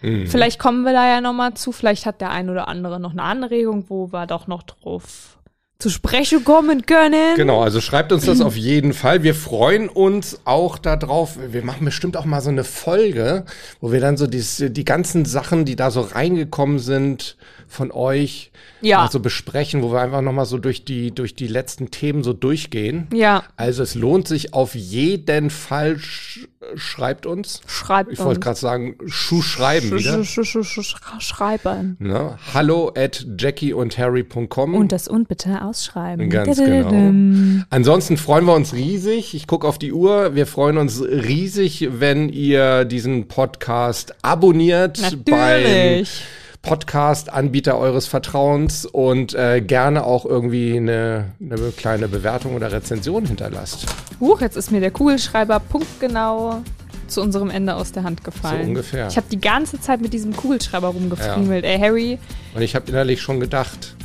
Mhm. 0.00 0.26
Vielleicht 0.26 0.58
kommen 0.58 0.84
wir 0.84 0.92
da 0.92 1.06
ja 1.06 1.20
noch 1.20 1.34
mal 1.34 1.54
zu. 1.54 1.70
Vielleicht 1.70 2.06
hat 2.06 2.20
der 2.20 2.30
ein 2.30 2.48
oder 2.48 2.68
andere 2.68 2.98
noch 2.98 3.12
eine 3.12 3.22
Anregung, 3.22 3.84
wo 3.88 4.10
wir 4.12 4.26
doch 4.26 4.46
noch 4.46 4.62
drauf 4.62 5.38
zu 5.82 5.90
sprechen 5.90 6.44
kommen 6.44 6.86
können. 6.86 7.34
Genau, 7.36 7.60
also 7.62 7.80
schreibt 7.80 8.12
uns 8.12 8.24
das 8.24 8.40
auf 8.40 8.56
jeden 8.56 8.92
Fall. 8.94 9.22
Wir 9.22 9.34
freuen 9.34 9.88
uns 9.88 10.40
auch 10.44 10.78
darauf. 10.78 11.36
Wir 11.50 11.64
machen 11.64 11.84
bestimmt 11.84 12.16
auch 12.16 12.24
mal 12.24 12.40
so 12.40 12.50
eine 12.50 12.64
Folge, 12.64 13.44
wo 13.80 13.92
wir 13.92 14.00
dann 14.00 14.16
so 14.16 14.26
dies, 14.26 14.62
die 14.66 14.84
ganzen 14.84 15.24
Sachen, 15.24 15.64
die 15.64 15.76
da 15.76 15.90
so 15.90 16.00
reingekommen 16.00 16.78
sind 16.78 17.36
von 17.68 17.90
euch, 17.90 18.52
Ja. 18.82 18.98
mal 18.98 19.10
so 19.10 19.18
besprechen, 19.20 19.82
wo 19.82 19.92
wir 19.92 20.00
einfach 20.02 20.20
noch 20.20 20.32
mal 20.32 20.44
so 20.44 20.58
durch 20.58 20.84
die 20.84 21.10
durch 21.14 21.34
die 21.34 21.46
letzten 21.46 21.90
Themen 21.90 22.22
so 22.22 22.32
durchgehen. 22.34 23.08
Ja, 23.12 23.42
Also 23.56 23.82
es 23.82 23.94
lohnt 23.94 24.28
sich 24.28 24.52
auf 24.54 24.74
jeden 24.74 25.50
Fall. 25.50 25.98
Sch 25.98 26.46
schreibt 26.76 27.26
uns. 27.26 27.60
schreibt 27.66 28.12
Ich 28.12 28.18
wollte 28.20 28.36
uns. 28.38 28.44
gerade 28.44 28.58
sagen, 28.58 28.96
Schuh 29.06 29.42
schreiben 29.42 29.90
wieder. 29.98 30.14
Sch- 30.18 30.40
sch- 30.42 30.44
sch- 30.44 30.62
sch- 30.62 30.94
sch- 30.96 31.20
Schreiben. 31.20 31.96
Ne? 31.98 32.38
Hallo 32.54 32.92
at 32.96 33.26
jackieundharry.com. 33.36 34.74
Und 34.74 34.92
das 34.92 35.08
und 35.08 35.28
bitte 35.28 35.60
ausschreiben. 35.72 36.28
Ganz 36.28 36.58
genau. 36.58 37.64
Ansonsten 37.70 38.18
freuen 38.18 38.44
wir 38.44 38.54
uns 38.54 38.74
riesig. 38.74 39.34
Ich 39.34 39.46
gucke 39.46 39.66
auf 39.66 39.78
die 39.78 39.92
Uhr. 39.92 40.34
Wir 40.34 40.46
freuen 40.46 40.76
uns 40.76 41.02
riesig, 41.02 41.88
wenn 41.92 42.28
ihr 42.28 42.84
diesen 42.84 43.26
Podcast 43.26 44.14
abonniert 44.22 45.00
beim 45.24 45.62
Natürlich. 45.62 46.22
Podcast-Anbieter 46.60 47.76
eures 47.76 48.06
Vertrauens 48.06 48.86
und 48.86 49.34
äh, 49.34 49.60
gerne 49.60 50.04
auch 50.04 50.24
irgendwie 50.24 50.76
eine, 50.76 51.32
eine 51.40 51.56
kleine 51.76 52.06
Bewertung 52.06 52.54
oder 52.54 52.70
Rezension 52.70 53.26
hinterlasst. 53.26 53.86
Huch, 54.20 54.40
jetzt 54.40 54.56
ist 54.56 54.70
mir 54.70 54.80
der 54.80 54.92
Kugelschreiber 54.92 55.58
punktgenau 55.58 56.62
zu 57.08 57.20
unserem 57.20 57.50
Ende 57.50 57.74
aus 57.74 57.90
der 57.90 58.04
Hand 58.04 58.22
gefallen. 58.22 58.62
So 58.62 58.68
ungefähr. 58.68 59.08
Ich 59.08 59.16
habe 59.16 59.26
die 59.30 59.40
ganze 59.40 59.80
Zeit 59.80 60.00
mit 60.00 60.12
diesem 60.12 60.36
Kugelschreiber 60.36 60.88
rumgefriemelt. 60.88 61.64
Ey, 61.64 61.78
Harry, 61.80 62.18
Und 62.54 62.62
ich 62.62 62.76
habe 62.76 62.88
innerlich 62.88 63.20
schon 63.20 63.40
gedacht, 63.40 63.96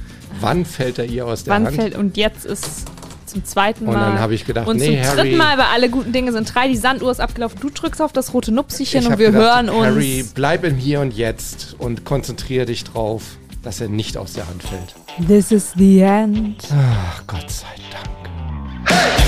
wann 0.41 0.65
fällt 0.65 0.99
er 0.99 1.05
ihr 1.05 1.25
aus 1.25 1.43
der 1.43 1.53
wann 1.53 1.65
Hand? 1.65 1.75
fällt. 1.75 1.95
Und 1.95 2.17
jetzt 2.17 2.45
ist 2.45 2.85
zum 3.25 3.43
zweiten 3.45 3.85
Mal. 3.85 3.93
Und 3.95 4.01
dann 4.01 4.19
habe 4.19 4.33
ich 4.33 4.45
gedacht, 4.45 4.67
und 4.67 4.77
nee, 4.77 4.85
zum 5.01 5.09
Harry. 5.09 5.21
dritten 5.21 5.37
Mal, 5.37 5.57
weil 5.57 5.65
alle 5.73 5.89
guten 5.89 6.11
Dinge 6.13 6.31
sind 6.31 6.53
drei, 6.53 6.67
die 6.67 6.77
Sanduhr 6.77 7.11
ist 7.11 7.19
abgelaufen, 7.19 7.59
du 7.59 7.69
drückst 7.69 8.01
auf 8.01 8.13
das 8.13 8.33
rote 8.33 8.53
Nupsichen 8.53 9.01
ich 9.01 9.07
und 9.07 9.19
wir 9.19 9.31
gedacht, 9.31 9.43
hören 9.43 9.69
uns. 9.69 9.85
Harry, 9.85 10.25
bleib 10.33 10.63
im 10.63 10.75
Hier 10.75 11.01
und 11.01 11.13
Jetzt 11.13 11.75
und 11.77 12.05
konzentriere 12.05 12.65
dich 12.65 12.83
drauf, 12.85 13.23
dass 13.63 13.81
er 13.81 13.89
nicht 13.89 14.17
aus 14.17 14.33
der 14.33 14.47
Hand 14.47 14.63
fällt. 14.63 14.95
This 15.27 15.51
is 15.51 15.73
the 15.75 15.99
end. 16.01 16.63
Ach, 16.71 17.23
Gott 17.27 17.49
sei 17.49 17.65
Dank. 17.91 19.27